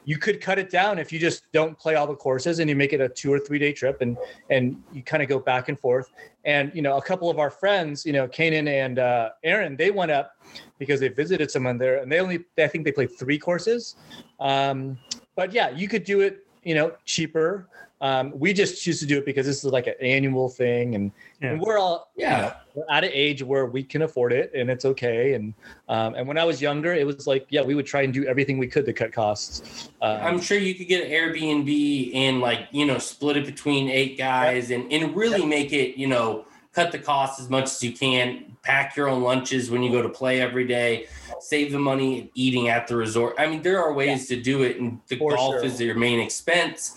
[0.09, 2.75] you could cut it down if you just don't play all the courses and you
[2.75, 4.17] make it a two or three day trip, and
[4.49, 6.11] and you kind of go back and forth.
[6.47, 9.91] And you know, a couple of our friends, you know, Kanan and uh, Aaron, they
[9.91, 10.33] went up
[10.79, 13.97] because they visited someone there, and they only I think they played three courses.
[14.41, 14.97] Um,
[15.37, 17.69] but yeah, you could do it, you know, cheaper.
[18.01, 21.11] Um, we just choose to do it because this is like an annual thing, and,
[21.43, 21.53] Yeah.
[21.53, 22.41] and we're all you Yeah.
[22.41, 25.33] know, we're at an age where we can afford it, and it's okay.
[25.35, 25.53] And
[25.89, 28.25] um, and when I was younger, it was like yeah, we would try and do
[28.25, 29.91] everything we could to cut costs.
[30.01, 33.89] Um, I'm sure you could get an Airbnb and like, you know, split it between
[33.89, 37.83] eight guys and, and really make it, you know, cut the cost as much as
[37.83, 41.07] you can, pack your own lunches when you go to play every day,
[41.41, 43.35] save the money eating at the resort.
[43.39, 45.65] I mean, there are ways to do it and the For golf sure.
[45.65, 46.97] is your main expense.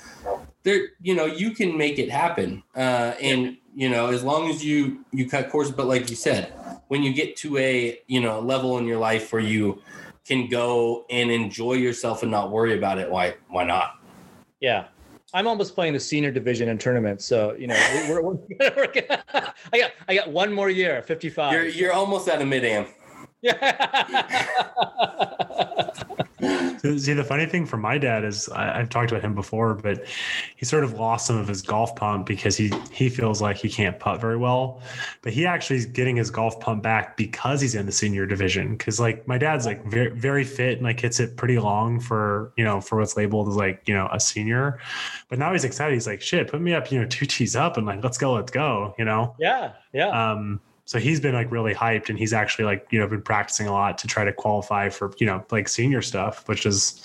[0.64, 2.64] There, you know, you can make it happen.
[2.76, 6.54] Uh, and you know, as long as you you cut courses, but like you said,
[6.88, 9.82] when you get to a, you know, level in your life where you
[10.26, 14.00] can go and enjoy yourself and not worry about it, why why not?
[14.60, 14.88] Yeah.
[15.34, 17.76] I'm almost playing the senior division in tournaments, so you know
[18.10, 18.34] we're, we're,
[18.76, 19.24] we're gonna,
[19.72, 21.54] I got I got one more year, 55.
[21.54, 22.86] You're you're almost at a mid am.
[23.42, 24.38] yeah.
[26.82, 30.06] See, the funny thing for my dad is I, I've talked about him before, but
[30.56, 33.70] he sort of lost some of his golf pump because he he feels like he
[33.70, 34.82] can't putt very well.
[35.22, 38.76] But he actually is getting his golf pump back because he's in the senior division.
[38.76, 42.52] Because like my dad's like very very fit and like hits it pretty long for
[42.58, 44.80] you know for what's labeled as like you know a senior.
[45.30, 45.94] But now he's excited.
[45.94, 48.34] He's like, shit, put me up, you know, two tees up and like let's go,
[48.34, 49.36] let's go, you know.
[49.40, 50.60] yeah, yeah, Um,
[50.92, 53.72] so he's been like really hyped and he's actually like, you know, been practicing a
[53.72, 57.02] lot to try to qualify for, you know, like senior stuff, which is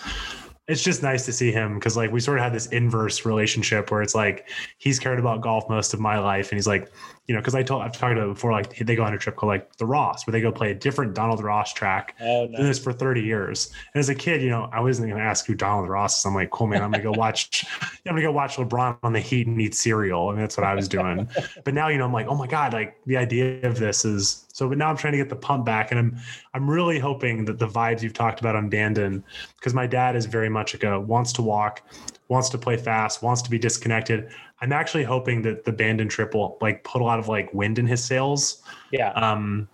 [0.67, 3.93] it's just nice to see him because like we sort of had this inverse relationship
[3.93, 6.91] where it's like he's cared about golf most of my life and he's like
[7.27, 9.19] you know because i told i've talked about it before like they go on a
[9.19, 12.47] trip called like the ross where they go play a different donald ross track Oh,
[12.47, 13.71] doing this for 30 years.
[13.95, 16.25] And as a kid, you know, I wasn't going to ask who Donald Ross is.
[16.25, 16.83] I'm like, cool, man.
[16.83, 19.61] I'm going to go watch, I'm going to go watch LeBron on the Heat and
[19.61, 20.31] eat cereal.
[20.31, 21.29] And that's what I was doing.
[21.65, 24.45] but now, you know, I'm like, oh my God, like the idea of this is
[24.53, 25.91] so, but now I'm trying to get the pump back.
[25.91, 26.17] And I'm,
[26.55, 29.23] I'm really hoping that the vibes you've talked about on Bandon,
[29.57, 31.83] because my dad is very much like a wants to walk,
[32.29, 34.31] wants to play fast, wants to be disconnected.
[34.61, 37.79] I'm actually hoping that the Bandon trip will like put a lot of like wind
[37.79, 39.11] in his sails yeah.
[39.13, 39.69] um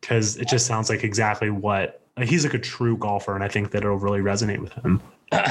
[0.00, 3.48] because it just sounds like exactly what like he's like a true golfer and i
[3.48, 5.02] think that it'll really resonate with him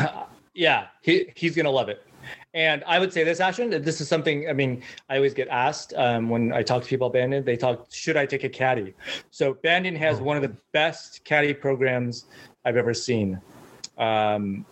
[0.57, 2.03] yeah, he, he's gonna love it.
[2.53, 4.49] And I would say this, Ashton, that this is something.
[4.49, 7.45] I mean, I always get asked um, when I talk to people about Bandon.
[7.45, 8.95] They talk, should I take a caddy?
[9.29, 12.25] So Bandon has one of the best caddy programs
[12.65, 13.39] I've ever seen.
[13.97, 14.65] Um,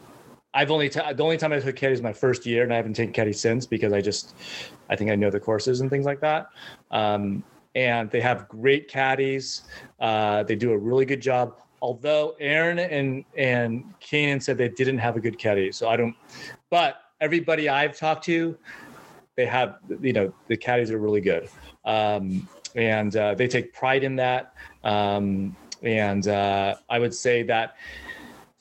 [0.55, 2.77] I've only t- the only time I took caddy is my first year, and I
[2.77, 4.33] haven't taken caddy since because I just
[4.89, 6.47] I think I know the courses and things like that.
[6.91, 7.43] Um,
[7.75, 9.63] and they have great caddies.
[9.99, 11.57] Uh, they do a really good job.
[11.81, 16.15] Although Aaron and and Kanan said they didn't have a good caddy, so I don't.
[16.69, 18.57] But everybody I've talked to,
[19.35, 21.49] they have you know the caddies are really good,
[21.83, 24.53] um, and uh, they take pride in that.
[24.85, 25.53] Um,
[25.83, 27.75] and uh, I would say that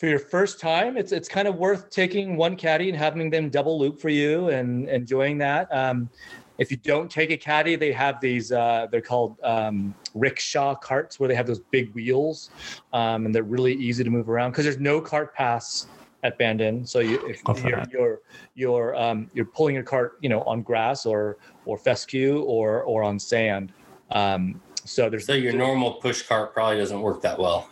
[0.05, 3.49] for your first time, it's it's kind of worth taking one caddy and having them
[3.49, 5.67] double loop for you and enjoying that.
[5.75, 6.11] Um,
[6.59, 8.53] if you don't take a caddy, they have these.
[8.53, 12.51] Uh, they're called um, rickshaw carts, where they have those big wheels,
[12.93, 15.87] um, and they're really easy to move around because there's no cart pass
[16.23, 16.85] at Bandon.
[16.85, 18.21] So you, if Love you're you're
[18.55, 23.03] you're um, you're pulling your cart, you know, on grass or or fescue or or
[23.03, 23.73] on sand.
[24.11, 27.71] Um, so there's So your normal push cart probably doesn't work that well.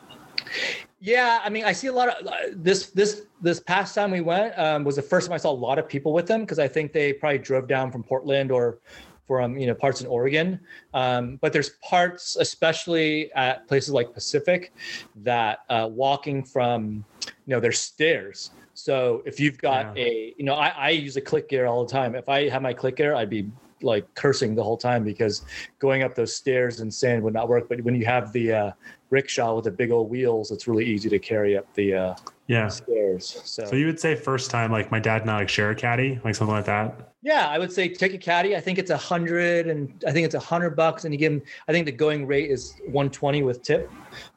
[1.04, 2.90] Yeah, I mean, I see a lot of uh, this.
[2.90, 5.76] This this past time we went um, was the first time I saw a lot
[5.80, 8.78] of people with them because I think they probably drove down from Portland or
[9.26, 10.60] from you know parts in Oregon.
[10.94, 14.72] Um, but there's parts, especially at places like Pacific,
[15.16, 18.52] that uh, walking from you know there's stairs.
[18.74, 20.04] So if you've got Yeah.
[20.04, 22.14] a you know I, I use a Clicgear all the time.
[22.14, 23.50] If I have my click gear, I'd be
[23.82, 25.44] like cursing the whole time because
[25.78, 27.68] going up those stairs in sand would not work.
[27.68, 28.70] But when you have the uh,
[29.10, 32.14] rickshaw with the big old wheels, it's really easy to carry up the uh,
[32.46, 32.68] Yeah.
[32.68, 33.40] stairs.
[33.44, 35.74] So, So you would say first time, like my dad and I like share a
[35.74, 37.12] caddy, like something like that.
[37.22, 38.56] yeah, I would say take a caddy.
[38.56, 41.32] I think it's a hundred and I think it's a hundred bucks, and you give
[41.32, 41.42] them.
[41.68, 43.90] I think the going rate is one twenty with tip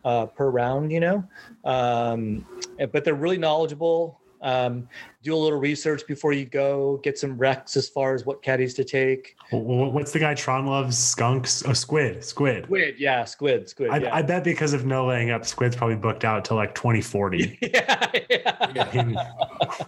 [0.04, 0.92] uh, per round.
[0.92, 1.24] You know,
[1.64, 2.46] um,
[2.92, 4.22] but they're really knowledgeable.
[4.46, 4.88] Um,
[5.24, 7.00] do a little research before you go.
[7.04, 9.36] Get some recs as far as what caddies to take.
[9.50, 10.96] Wh- wh- What's the guy Tron loves?
[11.00, 11.64] Skunks?
[11.66, 12.24] Oh, squid.
[12.24, 12.66] Squid.
[12.66, 13.90] Squid, yeah, squid, squid.
[13.90, 14.16] I, yeah.
[14.16, 17.58] I bet because of no laying up, Squid's probably booked out till like 2040.
[17.62, 18.88] yeah, yeah.
[18.94, 19.18] I mean,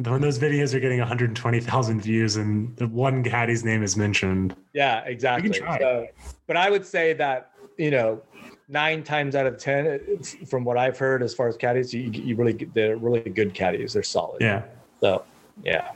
[0.03, 5.03] when those videos are getting 120,000 views and the one caddy's name is mentioned, Yeah,
[5.05, 5.51] exactly.
[5.51, 5.78] try.
[5.78, 6.08] So,
[6.47, 8.20] but I would say that you know,
[8.68, 9.99] nine times out of ten,
[10.47, 13.93] from what I've heard, as far as caddies, you, you really they're really good caddies.
[13.93, 14.41] They're solid.
[14.41, 14.63] yeah.
[14.99, 15.24] So,
[15.63, 15.91] yeah.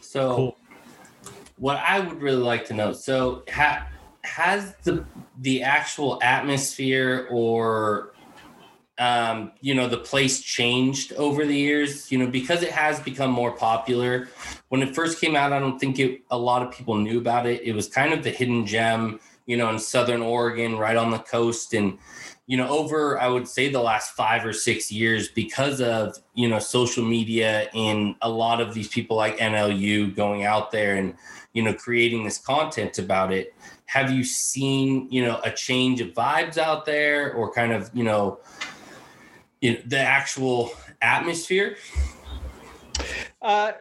[0.00, 0.56] So, Cool.
[1.58, 3.88] what I would really like to know, so ha-
[4.22, 5.04] has the
[5.40, 8.12] the actual atmosphere or
[8.98, 12.10] um, you know the place changed over the years?
[12.12, 14.28] You know, because it has become more popular.
[14.68, 17.46] When it first came out, I don't think it, a lot of people knew about
[17.46, 17.62] it.
[17.62, 21.18] It was kind of the hidden gem, you know, in Southern Oregon, right on the
[21.18, 21.98] coast, and
[22.46, 26.46] you know over i would say the last five or six years because of you
[26.48, 31.14] know social media and a lot of these people like nlu going out there and
[31.54, 33.54] you know creating this content about it
[33.86, 38.04] have you seen you know a change of vibes out there or kind of you
[38.04, 38.38] know,
[39.60, 40.70] you know the actual
[41.00, 41.76] atmosphere
[43.42, 43.72] Uh,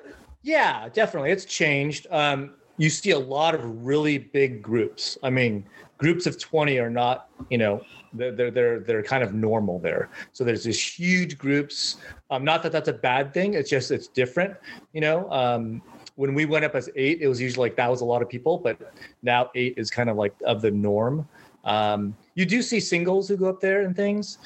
[0.42, 1.32] yeah, definitely.
[1.32, 2.08] It's changed.
[2.12, 5.18] Um, you see a lot of really big groups.
[5.24, 5.66] I mean,
[5.98, 7.82] groups of 20 are not, you know,
[8.14, 10.10] they're, they're, they're, kind of normal there.
[10.34, 11.98] So there's these huge groups.
[12.30, 13.54] Um, not that that's a bad thing.
[13.54, 14.56] It's just, it's different,
[14.94, 15.82] you know, um,
[16.16, 18.30] when we went up as eight, it was usually like that was a lot of
[18.30, 18.94] people, but
[19.24, 21.28] now eight is kind of like of the norm.
[21.64, 24.38] Um, you do see singles who go up there and things.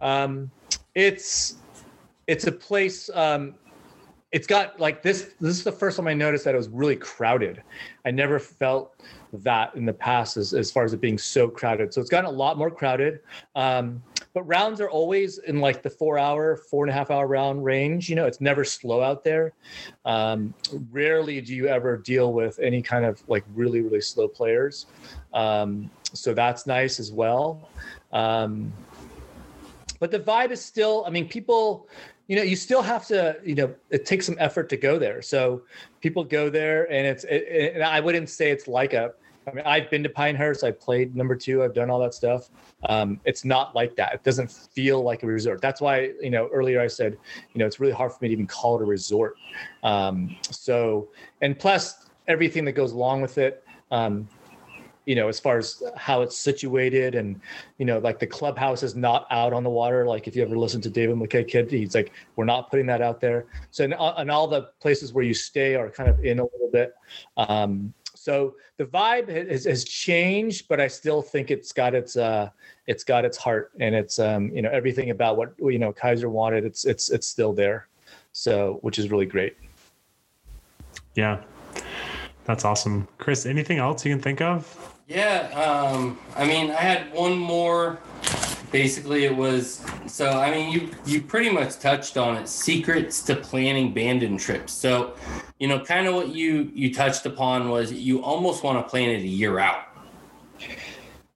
[0.00, 0.50] Um,
[0.94, 1.56] it's
[2.26, 3.10] it's a place.
[3.14, 3.54] Um,
[4.34, 5.30] it's got like this.
[5.40, 7.62] This is the first time I noticed that it was really crowded.
[8.04, 9.00] I never felt
[9.32, 11.94] that in the past as, as far as it being so crowded.
[11.94, 13.20] So it's gotten a lot more crowded.
[13.54, 17.28] Um, but rounds are always in like the four hour, four and a half hour
[17.28, 18.08] round range.
[18.08, 19.52] You know, it's never slow out there.
[20.04, 20.52] Um,
[20.90, 24.86] rarely do you ever deal with any kind of like really, really slow players.
[25.32, 27.68] Um, so that's nice as well.
[28.12, 28.72] Um,
[30.00, 31.88] but the vibe is still, I mean, people,
[32.26, 35.20] you know, you still have to, you know, it takes some effort to go there.
[35.20, 35.62] So
[36.00, 39.12] people go there and it's, it, and I wouldn't say it's like a,
[39.46, 40.64] I mean, I've been to Pinehurst.
[40.64, 41.62] I played number two.
[41.62, 42.48] I've done all that stuff.
[42.88, 44.14] Um, it's not like that.
[44.14, 45.60] It doesn't feel like a resort.
[45.60, 47.18] That's why, you know, earlier I said,
[47.52, 49.36] you know, it's really hard for me to even call it a resort.
[49.82, 51.08] Um, so,
[51.42, 53.62] and plus everything that goes along with it.
[53.90, 54.26] Um,
[55.06, 57.40] you know, as far as how it's situated and,
[57.78, 60.06] you know, like the clubhouse is not out on the water.
[60.06, 63.02] Like if you ever listen to David McLay Kidd, he's like, we're not putting that
[63.02, 63.46] out there.
[63.70, 66.94] So, and, all the places where you stay are kind of in a little bit.
[67.36, 72.48] Um, so the vibe has, has changed, but I still think it's got its, uh,
[72.86, 76.30] it's got its heart and it's, um, you know, everything about what, you know, Keiser
[76.30, 77.88] wanted, it's, it's, it's still there.
[78.32, 79.56] So, which is really great.
[81.14, 81.42] Yeah.
[82.44, 83.08] That's awesome.
[83.18, 84.93] Chris, anything else you can think of?
[85.06, 87.98] Yeah, um, I mean, I had one more.
[88.72, 90.30] Basically, it was so.
[90.30, 92.48] I mean, you you pretty much touched on it.
[92.48, 94.72] Secrets to planning Bandon trips.
[94.72, 95.14] So,
[95.60, 99.10] you know, kind of what you you touched upon was you almost want to plan
[99.10, 99.84] it a year out.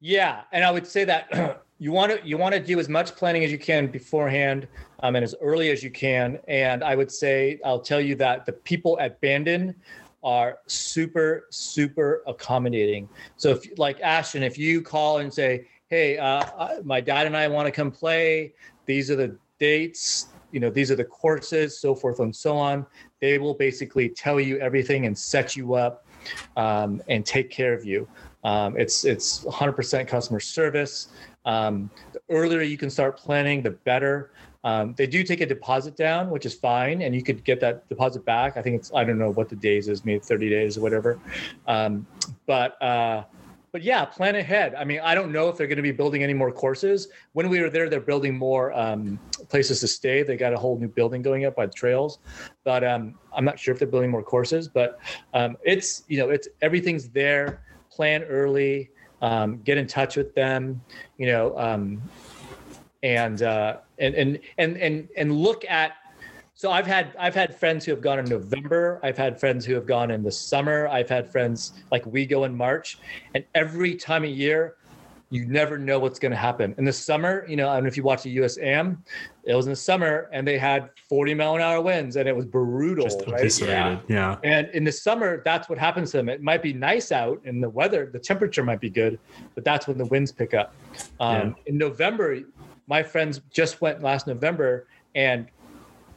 [0.01, 3.15] Yeah, and I would say that you want to you want to do as much
[3.15, 4.67] planning as you can beforehand,
[5.01, 6.39] um, and as early as you can.
[6.49, 9.77] And I would say I'll tell you that the people at Bandon
[10.23, 13.09] are super super accommodating.
[13.37, 17.49] So if like Ashton, if you call and say, "Hey, uh, my dad and I
[17.49, 18.55] want to come play.
[18.87, 20.29] These are the dates.
[20.51, 22.87] You know, these are the courses, so forth and so on."
[23.21, 26.05] They will basically tell you everything and set you up
[26.57, 28.09] um, and take care of you.
[28.45, 31.09] Um, it's it's 100% customer service.
[31.45, 34.33] Um, the earlier you can start planning, the better.
[34.65, 37.89] Um, they do take a deposit down, which is fine, and you could get that
[37.89, 38.57] deposit back.
[38.57, 41.21] I think it's I don't know what the days is, maybe 30 days or whatever.
[41.67, 42.07] Um,
[42.47, 43.25] but uh,
[43.71, 44.75] but yeah, plan ahead.
[44.75, 47.09] I mean, I don't know if they're going to be building any more courses.
[47.33, 50.23] When we were there, they're building more um, places to stay.
[50.23, 52.19] They got a whole new building going up by the trails,
[52.65, 54.69] but um, I'm not sure if they're building more courses.
[54.69, 54.99] But
[55.35, 57.63] um, it's you know it's everything's there.
[57.91, 58.91] Plan early.
[59.21, 60.81] Um, get in touch with them.
[61.19, 61.59] You know,
[63.03, 65.93] and uh, and and and and and look at
[66.55, 68.99] So I've had I've had friends who have gone in November.
[69.03, 70.89] I've had friends who have gone in the summer.
[70.89, 72.99] I've had friends like we go in March,
[73.35, 74.75] and every time of year,
[75.31, 76.75] you never know what's going to happen.
[76.79, 78.97] In the summer, you know, I don't know if you watch the USAM,
[79.45, 82.35] it was in the summer, and they had 40 mile an hour winds, and it
[82.35, 83.41] was brutal, Just right?
[83.41, 84.01] eviscerated.
[84.09, 84.39] Yeah.
[84.43, 86.31] And in the summer, that's what happens to them.
[86.31, 89.19] It might be nice out, and the weather, the temperature might be good,
[89.55, 90.75] but that's when the winds pick up.
[91.21, 92.39] Um, In November,
[92.89, 95.47] my friends just went last November, and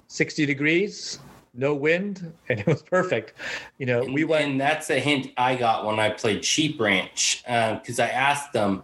[0.07, 1.19] 60 degrees,
[1.53, 3.33] no wind, and it was perfect.
[3.77, 4.51] You know, we went.
[4.51, 8.83] and that's a hint I got when I played Sheep Ranch because I asked them,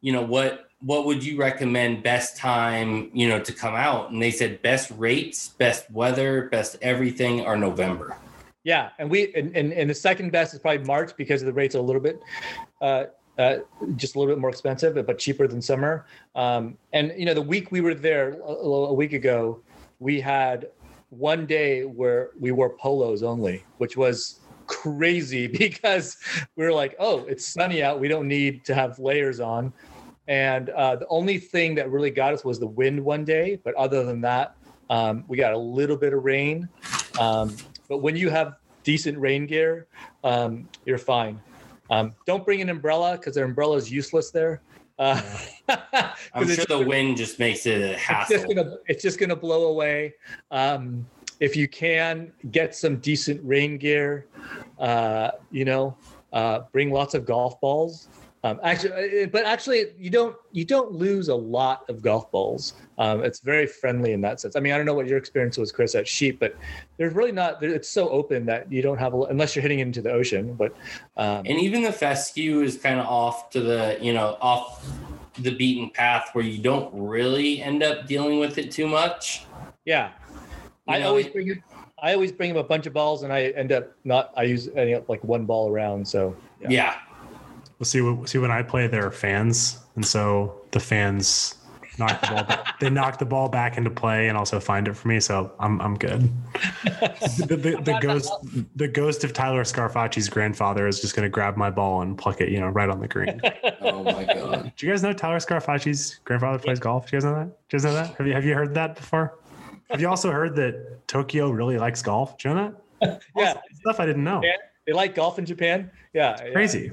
[0.00, 4.10] you know, what what would you recommend best time, you know, to come out?
[4.10, 8.16] And they said best rates, best weather, best everything are November.
[8.64, 11.74] Yeah, and we and, and, and the second best is probably March because the rates
[11.74, 12.20] are a little bit,
[12.80, 13.04] uh,
[13.40, 13.60] uh,
[13.96, 16.04] just a little bit more expensive, but cheaper than summer.
[16.34, 19.62] Um, and you know, the week we were there a, a week ago,
[19.98, 20.68] we had
[21.08, 26.18] one day where we wore polos only, which was crazy because
[26.56, 29.72] we were like, oh, it's sunny out, we don't need to have layers on.
[30.28, 33.74] And uh, the only thing that really got us was the wind one day, but
[33.74, 34.54] other than that,
[34.90, 36.68] um, we got a little bit of rain.
[37.18, 37.56] Um,
[37.88, 39.86] but when you have decent rain gear,
[40.22, 41.40] um, you're fine.
[41.90, 44.62] Um, don't bring an umbrella because their umbrella is useless there.
[44.98, 45.20] Uh,
[46.34, 48.36] I'm sure the wind just makes it a it's hassle.
[48.36, 50.14] just gonna it's just gonna blow away.
[50.50, 51.06] Um,
[51.40, 54.26] if you can get some decent rain gear,
[54.78, 55.96] uh, you know,
[56.32, 58.08] uh, bring lots of golf balls.
[58.42, 62.72] Um, actually, uh, but actually, you don't you don't lose a lot of golf balls.
[62.96, 64.56] Um, it's very friendly in that sense.
[64.56, 66.56] I mean, I don't know what your experience was, Chris, at Sheep, but
[66.96, 67.62] there's really not.
[67.62, 70.54] It's so open that you don't have a, unless you're hitting into the ocean.
[70.54, 70.74] But
[71.18, 74.86] um, And even the fescue is kind of off to the, you know, off
[75.38, 79.44] the beaten path where you don't really end up dealing with it too much.
[79.84, 80.12] Yeah.
[80.88, 81.62] You I know, always bring
[82.02, 84.68] I always bring him a bunch of balls and I end up not I use
[84.74, 86.08] any like one ball around.
[86.08, 86.68] So Yeah.
[86.70, 86.94] Yeah.
[87.80, 88.00] We'll see.
[88.02, 91.56] what- See when I play, there are fans, and so the fans
[91.98, 92.44] knock the ball.
[92.44, 95.18] Back, they knock the ball back into play and also find it for me.
[95.18, 96.20] So I'm I'm good.
[96.84, 98.30] the, the, the ghost
[98.76, 102.40] the ghost of Tyler Scarfacci's grandfather is just going to grab my ball and pluck
[102.42, 103.40] it, you know, right on the green.
[103.82, 104.72] Oh my god.
[104.76, 107.08] Do you guys know Tyler Scarfacci's grandfather plays golf?
[107.10, 107.46] Do you guys know that?
[107.68, 108.14] Do you guys know that?
[108.16, 109.38] Have you have you heard that before?
[109.90, 112.36] Have you also heard that Tokyo really likes golf?
[112.38, 113.22] Do you know that?
[113.34, 113.54] yeah.
[113.80, 114.42] Stuff I didn't know.
[114.44, 114.52] Yeah.
[114.86, 115.90] They like golf in Japan.
[116.12, 116.36] Yeah.
[116.44, 116.52] yeah.
[116.52, 116.92] Crazy.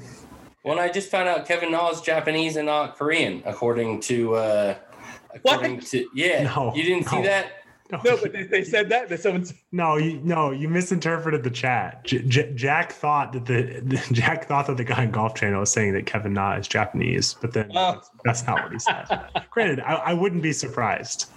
[0.67, 4.75] Well, I just found out Kevin Na is Japanese and not Korean, according to uh
[5.33, 6.43] according to yeah.
[6.43, 7.23] No, you didn't see no.
[7.23, 7.51] that?
[7.89, 12.03] No, but they, they said that that someone's No, you no, you misinterpreted the chat.
[12.03, 15.61] J- J- Jack thought that the, the Jack thought that the guy in Golf Channel
[15.61, 17.93] was saying that Kevin Na is Japanese, but then Oh.
[17.93, 19.05] that's, that's not what he said.
[19.51, 21.29] Granted, I, I wouldn't be surprised.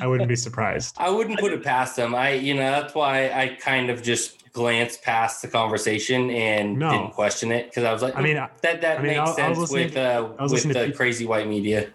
[0.00, 0.96] I wouldn't be surprised.
[0.98, 2.12] I wouldn't put it past them.
[2.16, 6.90] I you know, that's why I kind of just glanced past the conversation and No.
[6.90, 9.34] didn't question it because I was like, I mean, that that I mean, makes I-
[9.34, 11.88] sense listening with uh with the people- crazy white media.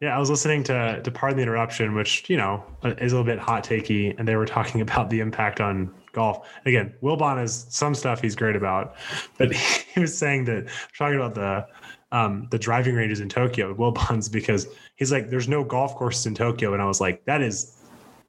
[0.00, 3.24] Yeah, I was listening to to Pardon the Interruption, which you know is a little
[3.24, 6.46] bit hot takey, and they were talking about the impact on golf.
[6.66, 8.94] Again, Wilbon is some stuff he's great about,
[9.38, 9.52] but
[9.94, 11.66] he was saying that talking about the
[12.12, 16.34] um, the driving ranges in Tokyo, Wilbon's because he's like, there's no golf courses in
[16.34, 17.74] Tokyo, and I was like, that is,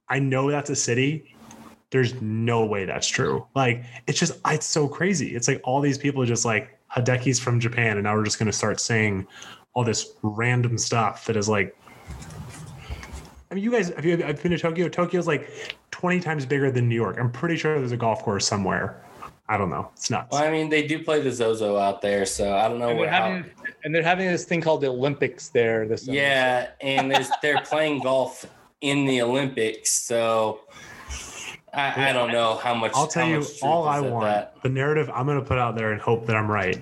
[0.10, 1.36] I know that's a city.
[1.90, 3.48] There's no way that's true.
[3.56, 5.36] Like, it's just, it's so crazy.
[5.36, 8.40] It's like all these people are just like Hideki's from Japan, and now we're just
[8.40, 9.26] going to start saying
[9.74, 11.76] all this random stuff that is like
[13.50, 14.90] I mean, you guys, have you have been to Tokyo?
[14.90, 17.18] Tokyo's like 20 times bigger than New York.
[17.20, 19.04] I'm pretty sure there's a golf course somewhere.
[19.50, 19.90] I don't know.
[19.94, 20.34] It's nuts.
[20.34, 22.98] Well, I mean, they do play the Zozo out there, so I don't know and
[22.98, 23.06] what.
[23.06, 23.44] they're How,
[23.86, 27.10] and they're having this thing called the Olympics there this yeah, and
[27.42, 28.46] they're playing golf
[28.82, 30.60] in the Olympics, so
[31.74, 32.92] I, I don't know how much.
[32.96, 34.26] I'll tell you all I want.
[34.26, 34.62] that.
[34.64, 36.82] The narrative I'm going to put out there and hope that I'm right.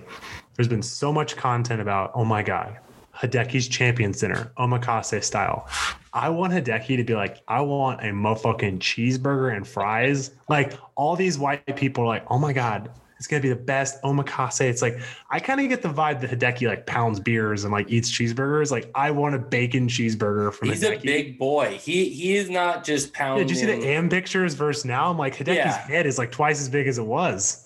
[0.55, 2.77] There's been so much content about, oh my God,
[3.13, 5.67] Hideki's Champion Center, omakase style.
[6.13, 10.31] I want Hideki to be like, I want a motherfucking cheeseburger and fries.
[10.47, 14.01] Like all these white people are like, oh my God, it's gonna be the best
[14.03, 14.61] omakase.
[14.61, 14.99] It's like
[15.29, 18.71] I kind of get the vibe that Hideki like pounds beers and like eats cheeseburgers.
[18.71, 20.99] Like I want a bacon cheeseburger from He's Hideki.
[20.99, 21.77] a big boy.
[21.81, 23.47] He he is not just yeah, pounding.
[23.47, 25.09] did you see the AM pictures versus now?
[25.09, 25.87] I'm like, Hideki's Yeah.
[25.87, 27.61] head is like twice as big as it was.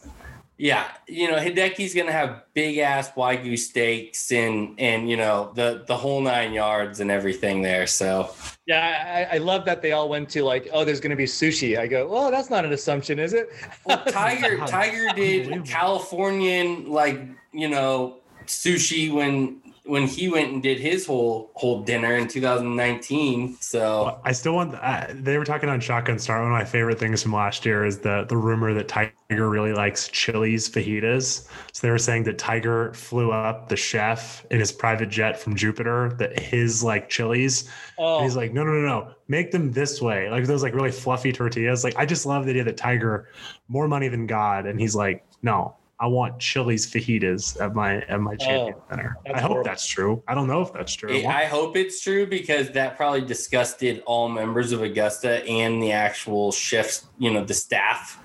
[0.61, 5.85] Yeah, you know Hideki's gonna have big ass wagyu steaks and and you know the
[5.87, 7.87] the whole nine yards and everything there.
[7.87, 8.35] So
[8.65, 11.23] Yeah, I, I love that they all went to like, oh, there's going to be
[11.23, 11.79] sushi.
[11.79, 13.49] I go, well, that's not an assumption, is it?
[13.85, 17.21] well, Tiger Tiger did Californian like
[17.53, 23.57] you know sushi when when he went and did his whole whole dinner in 2019.
[23.59, 24.75] So I still want.
[24.75, 26.43] Uh, they were talking on Shotgun Start.
[26.43, 29.73] One of my favorite things from last year is the the rumor that Tiger really
[29.73, 31.47] likes Chili's fajitas.
[31.73, 35.55] So they were saying that Tiger flew up the chef in his private jet from
[35.55, 36.15] Jupiter.
[36.19, 37.67] That his like Chili's.
[37.97, 39.13] Oh, And he's like, no, no, no, no.
[39.27, 40.29] Make them this way.
[40.29, 41.83] Like those like really fluffy tortillas.
[41.83, 43.29] Like I just love the idea that Tiger,
[43.67, 48.21] more money than God, and he's like, no, I want Chili's fajitas at my at
[48.21, 49.17] my champion Oh, dinner.
[49.25, 49.69] that's I hope horrible.
[49.69, 50.23] that's true.
[50.27, 51.09] I don't know if that's true.
[51.11, 55.91] it- I hope it's true because that probably disgusted all members of Augusta and the
[55.91, 58.17] actual chefs, you know, the staff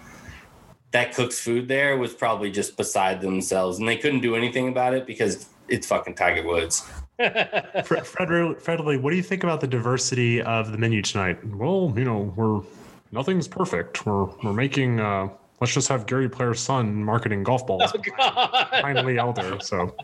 [0.93, 4.95] that cooks food there was probably just beside themselves and they couldn't do anything about
[4.95, 6.89] it because it's fucking Tiger Woods.
[7.16, 11.45] Fred, Fred, Fred Lee, what do you think about the diversity of the menu tonight?
[11.45, 12.61] Well, you know, we're
[13.12, 14.07] nothing's perfect.
[14.07, 15.01] We're we're making.
[15.01, 15.29] uh
[15.61, 17.92] Let's just have Gary Player's son marketing golf balls.
[17.94, 18.68] oh God.
[18.82, 19.59] Finally, Elder.
[19.61, 19.94] So,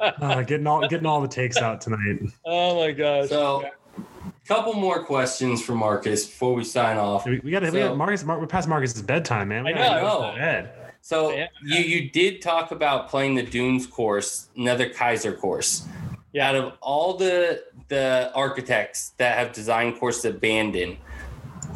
[0.00, 2.20] uh, getting all getting all the takes out tonight.
[2.44, 3.28] Oh my gosh.
[3.28, 3.64] So,
[3.96, 7.26] a couple more questions for Marcus before we sign off.
[7.26, 7.66] We, we got to.
[7.66, 8.24] we So- got Marcus.
[8.24, 9.64] Mar- we're past Marcus's bedtime, man.
[9.64, 10.72] We I know, to bed.
[11.02, 11.46] So Yeah.
[11.64, 15.86] you you did talk about playing the Dunes course, another Keiser course.
[16.32, 16.48] Yeah.
[16.48, 20.96] Out of all the the architects that have designed courses at Bandon,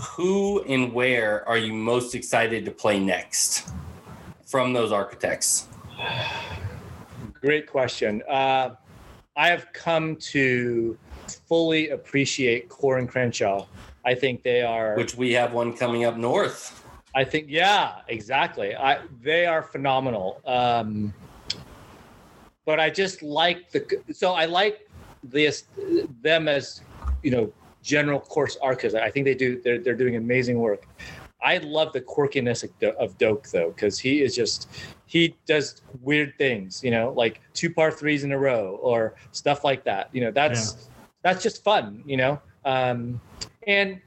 [0.01, 3.71] who and where are you most excited to play next
[4.47, 5.69] from those architects?
[7.35, 8.23] Great question.
[8.29, 8.71] Uh,
[9.37, 10.99] I have come to
[11.47, 13.67] fully appreciate Coore and Crenshaw.
[14.05, 14.95] I think they are.
[14.97, 16.85] Which we have one coming up north.
[17.15, 18.75] I think, yeah, exactly.
[18.77, 20.41] I they are phenomenal.
[20.47, 21.13] Um,
[22.65, 24.89] but I just like the so I like
[25.23, 25.65] this
[26.23, 26.83] them as
[27.23, 27.53] you know
[27.83, 28.95] general course architects.
[28.95, 30.87] I think they do they're they're doing amazing work.
[31.43, 32.69] I love the quirkiness
[32.99, 34.69] of, Doak though because he is just
[35.07, 39.65] he does weird things, you know, like two par threes in a row or stuff
[39.65, 40.11] like that.
[40.13, 40.89] You know, that's
[41.23, 42.41] that's just fun, you know.
[42.65, 43.21] Um,
[43.67, 44.01] and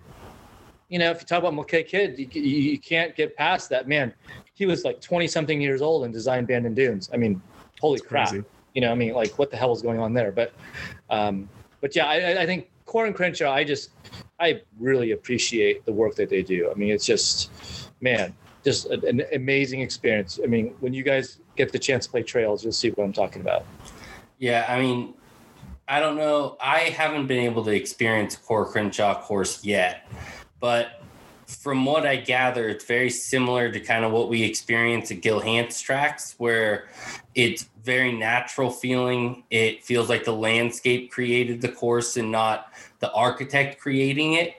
[0.90, 3.88] you know, if you talk about McLay Kidd, you, you, can't get past that.
[3.88, 4.14] Man,
[4.54, 7.10] he was like 20 something years old and designed Bandon Dunes.
[7.12, 7.42] I mean,
[7.82, 8.30] holy It's crap.
[8.30, 8.46] crazy.
[8.76, 10.32] You know, I mean, like what the hell is going on there?
[10.32, 10.54] But,
[11.10, 11.50] um,
[11.82, 13.89] but yeah, I- I think Coore and Crenshaw, I just,
[14.39, 16.70] I really appreciate the work that they do.
[16.70, 17.50] I mean, it's just,
[18.02, 20.39] man, just an, an amazing experience.
[20.44, 23.14] I mean, when you guys get the chance to play trails, you'll see what I'm
[23.14, 23.66] talking about.
[24.38, 25.16] Yeah, I mean,
[25.88, 26.56] I don't know.
[26.62, 30.08] I haven't been able to experience Coore Crenshaw course yet,
[30.60, 31.03] but
[31.54, 35.39] from what I gather, it's very similar to kind of what we experience at Gil
[35.39, 36.89] Hanse tracks, where
[37.36, 39.43] it's very natural feeling.
[39.49, 44.56] It feels like the landscape created the course and not the architect creating it.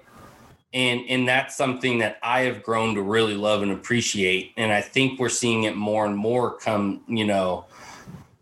[0.72, 4.52] And, and that's something that I have grown to really love and appreciate.
[4.56, 7.66] And I think we're seeing it more and more come, you know,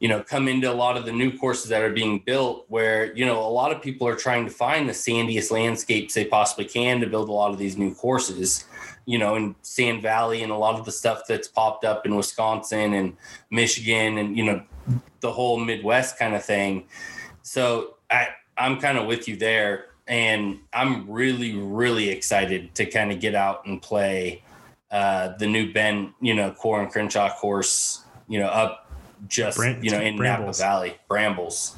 [0.02, 3.14] you know come into a lot of the new courses that are being built where
[3.16, 6.64] you know a lot of people are trying to find the sandiest landscapes they possibly
[6.64, 8.64] can to build a lot of these new courses
[9.06, 12.16] you know in sand valley and a lot of the stuff that's popped up in
[12.16, 13.16] wisconsin and
[13.50, 14.60] michigan and you know
[15.20, 16.84] the whole midwest kind of thing.
[17.42, 18.28] So i
[18.58, 19.86] i'm kind of with you there.
[20.08, 24.42] And i'm really really excited to kind of get out and play
[24.90, 28.81] uh the new ben you know Coore and crenshaw course you know up
[29.28, 31.76] just Bram- you know in Napa Valley, Brambles,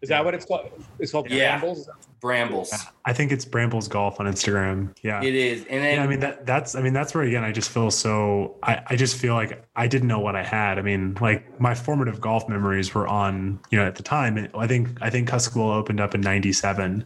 [0.00, 0.70] Is that what it's called?
[0.98, 1.58] It's called Yeah.
[1.60, 1.88] Brambles?
[2.20, 2.72] Brambles.
[3.04, 4.94] I think it's Brambles Golf on Instagram.
[5.02, 5.20] Yeah.
[5.24, 7.50] It is, and then yeah, I mean that that's I mean that's where again I
[7.50, 10.78] just feel so I, I just feel like I didn't know what I had.
[10.78, 14.36] I mean, like my formative golf memories were on, you know, at the time.
[14.36, 17.04] and I think I think Cuscowilla opened up in ninety seven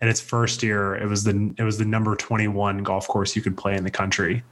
[0.00, 3.36] and its first year it was the it was the number twenty one golf course
[3.36, 4.42] you could play in the country.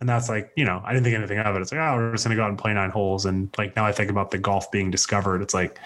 [0.00, 1.60] And that's like, you know, I didn't think anything of it.
[1.60, 3.26] It's like, oh, we're just gonna go out and play nine holes.
[3.26, 5.78] And like now I think about the golf being discovered, it's like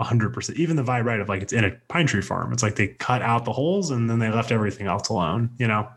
[0.00, 0.58] hundred percent.
[0.58, 2.52] Even the vibe right of like it's in a pine tree farm.
[2.52, 5.68] It's like they cut out the holes and then they left everything else alone, you
[5.68, 5.88] know?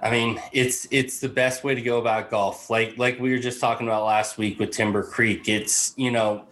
[0.00, 2.70] I mean, it's it's the best way to go about golf.
[2.70, 5.48] Like like we were just talking about last week with Timber Creek.
[5.48, 6.44] It's you know,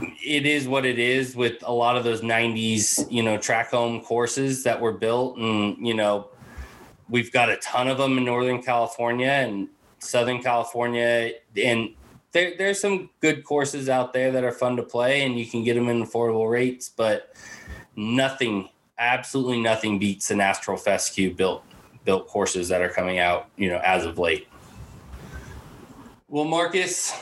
[0.00, 4.00] it is what it is with a lot of those '90s you know track home
[4.00, 6.30] courses that were built, and you know,
[7.08, 11.90] we've got a ton of them in Northern California and Southern California, and
[12.32, 15.64] there there's some good courses out there that are fun to play, and you can
[15.64, 17.34] get them in affordable rates, but
[17.96, 18.68] nothing,
[18.98, 21.64] absolutely nothing beats the Astral Fescue built
[22.04, 24.46] built courses that are coming out, you know, as of late.
[26.28, 27.14] Well, Marcus,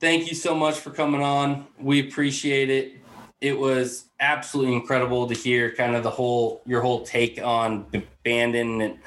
[0.00, 1.66] thank you so much for coming on.
[1.78, 2.98] We appreciate it.
[3.44, 7.84] It was absolutely incredible to hear kind of the whole your whole take on
[8.24, 8.80] Bandon.
[8.80, 8.98] And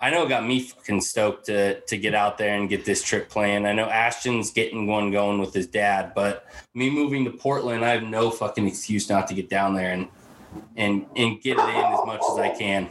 [0.00, 3.02] I know it got me fucking stoked to to get out there and get this
[3.02, 3.66] trip planned.
[3.66, 7.88] I know Ashton's getting one going with his dad, but me moving to Portland, I
[7.90, 10.06] have no fucking excuse not to get down there and
[10.76, 12.90] and and get it in as much as I can.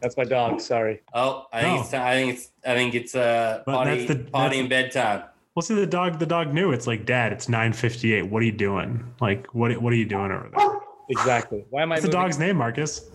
[0.00, 0.62] That's my dog.
[0.62, 1.02] Sorry.
[1.12, 1.80] Oh, I think No.
[1.82, 5.22] it's I think it's I think it's uh potty that's the- potty that's- and bedtime.
[5.54, 6.72] Well, see, the dog, the dog knew.
[6.72, 8.22] It's like, Dad, it's nine fifty eight.
[8.22, 9.04] What are you doing?
[9.20, 10.70] Like, what, what are you doing over there?
[11.10, 11.64] Exactly.
[11.70, 11.96] Why am I?
[11.96, 13.10] What's the dog's name, Marcus?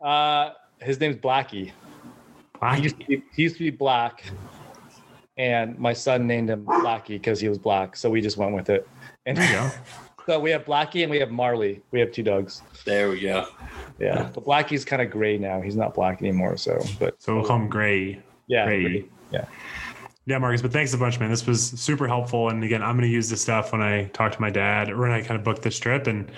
[0.00, 0.50] Uh,
[0.80, 1.72] his name's Blackie.
[2.76, 4.24] He used to be, he used to be black,
[5.36, 7.94] and my son named him Blackie because he was black.
[7.94, 8.88] So we just went with it.
[9.26, 9.70] And There you go.
[10.26, 11.82] so we have Blackie and we have Marley.
[11.90, 12.62] We have two dogs.
[12.86, 13.48] There we go.
[13.98, 15.60] Yeah, but Blackie's kind of gray now.
[15.60, 16.56] He's not black anymore.
[16.56, 18.22] So, but So we'll call him Gray.
[18.46, 18.82] yeah, Gray.
[18.82, 19.04] gray.
[19.30, 19.44] yeah.
[20.26, 21.28] Yeah, Marcus, but thanks a bunch, man.
[21.28, 22.48] This was super helpful.
[22.48, 24.98] And again, I'm going to use this stuff when I talk to my dad or
[24.98, 26.06] when I kind of book this trip.
[26.06, 26.32] And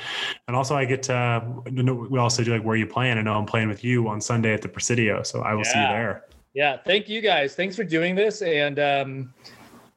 [0.48, 3.16] and also, I get to, we also do like where you playing.
[3.16, 5.22] I know I'm playing with you on Sunday at the Presidio.
[5.22, 6.24] So I will see you there.
[6.52, 7.54] Yeah, thank you guys.
[7.54, 8.42] Thanks for doing this.
[8.42, 9.34] And um,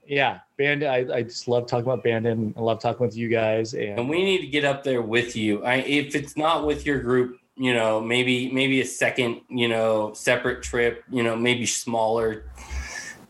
[0.06, 0.84] yeah, band.
[0.84, 2.32] I, I just love talking about Bandon.
[2.32, 3.74] And I love talking with you guys.
[3.74, 5.64] And, And we need to get up there with you.
[5.64, 10.14] I if it's not with your group, you know, maybe maybe a second, you know,
[10.14, 12.46] separate trip, you know, maybe smaller.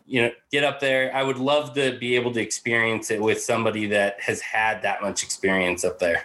[0.10, 1.16] You know, get up there.
[1.16, 5.02] I would love to be able to experience it with somebody that has had that
[5.04, 6.24] much experience up there.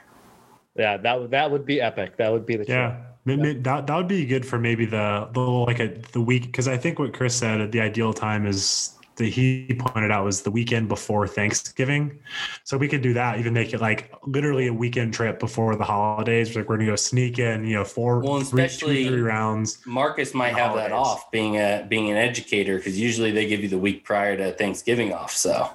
[0.74, 2.16] yeah, that would that would be epic.
[2.16, 2.89] That would be the Yeah.
[2.89, 3.01] trip.
[3.27, 6.52] May- may- That, that would be good for maybe the, the like a, the week.
[6.52, 10.43] Cause I think what Chris said, the ideal time is that he pointed out was
[10.43, 12.19] the weekend before Thanksgiving.
[12.65, 15.85] So we could do that, even make it like literally a weekend trip before the
[15.85, 16.57] holidays.
[16.57, 19.78] Like we're gonna go sneak in, you know, four, Well, three, two, especially- three rounds.
[19.86, 23.69] Marcus might have that off being a being an educator because usually they give you
[23.69, 25.32] the week prior to Thanksgiving off.
[25.32, 25.69] So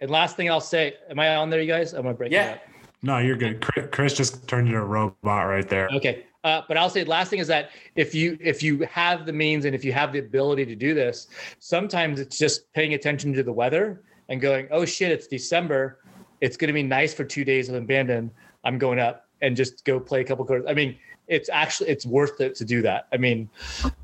[0.00, 1.92] And last thing I'll say, am I on there, you guys?
[1.92, 2.62] I'm gonna break it yeah, up.
[3.02, 3.60] No, you're good.
[3.60, 5.88] Chris- Chris just turned into a robot right there.
[5.94, 6.24] Okay.
[6.44, 9.32] Uh, but I'll say the last thing is that if you if you have the
[9.32, 11.26] means and if you have the ability to do this,
[11.58, 15.98] sometimes it's just paying attention to the weather and going, oh shit, it's December.
[16.42, 18.30] It's going to be nice for two days of abandon.
[18.64, 20.66] I'm going up and just go play a couple cards.
[20.68, 20.96] I mean,
[21.28, 23.06] it's actually it's worth it to do that.
[23.10, 23.48] I mean,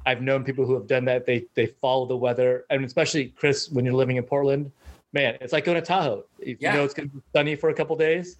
[0.06, 1.26] I've known people who have done that.
[1.26, 4.72] They they follow the weather, and especially Chris, when you're living in Portland,
[5.12, 6.24] man, it's like going to Tahoe.
[6.38, 6.72] If Yeah.
[6.72, 8.38] you know it's going to be sunny for a couple days,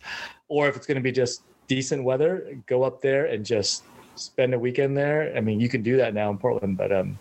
[0.49, 3.85] or if it's going to be just decent weather, go up there and just
[4.21, 5.33] spend a weekend there.
[5.37, 7.19] I mean, you can do that now in Portland, but um,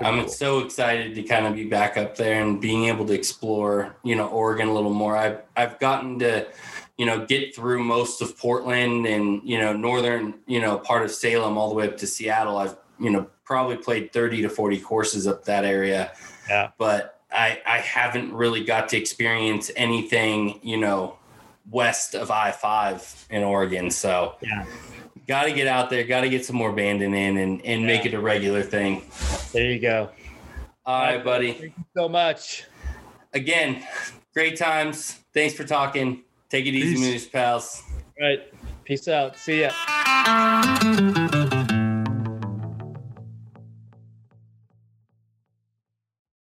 [0.00, 0.28] I'm cool.
[0.28, 4.16] so excited to kind of be back up there and being able to explore, you
[4.16, 5.16] know, Oregon a little more.
[5.16, 6.46] I've I've gotten to,
[6.96, 11.10] you know, get through most of Portland and you know northern, you know, part of
[11.10, 12.58] Salem all the way up to Seattle.
[12.58, 16.12] I've you know probably played 30 to 40 courses up that area,
[16.48, 16.70] yeah.
[16.76, 21.18] but I I haven't really got to experience anything, you know,
[21.70, 23.90] west of I-5 in Oregon.
[23.90, 24.64] So Yeah.
[25.28, 28.04] Got to get out there, got to get some more banding in and and make
[28.06, 29.02] it a regular thing.
[29.52, 30.10] There you go.
[30.84, 31.52] All right, buddy.
[31.52, 32.64] Thank you so much.
[33.34, 33.84] again,
[34.34, 35.20] great times.
[35.34, 36.22] Thanks for talking.
[36.48, 37.12] Take it easy, Peace.
[37.12, 37.82] Moose Pals.
[38.20, 38.40] All right.
[38.84, 39.36] Peace out.
[39.36, 41.28] See ya.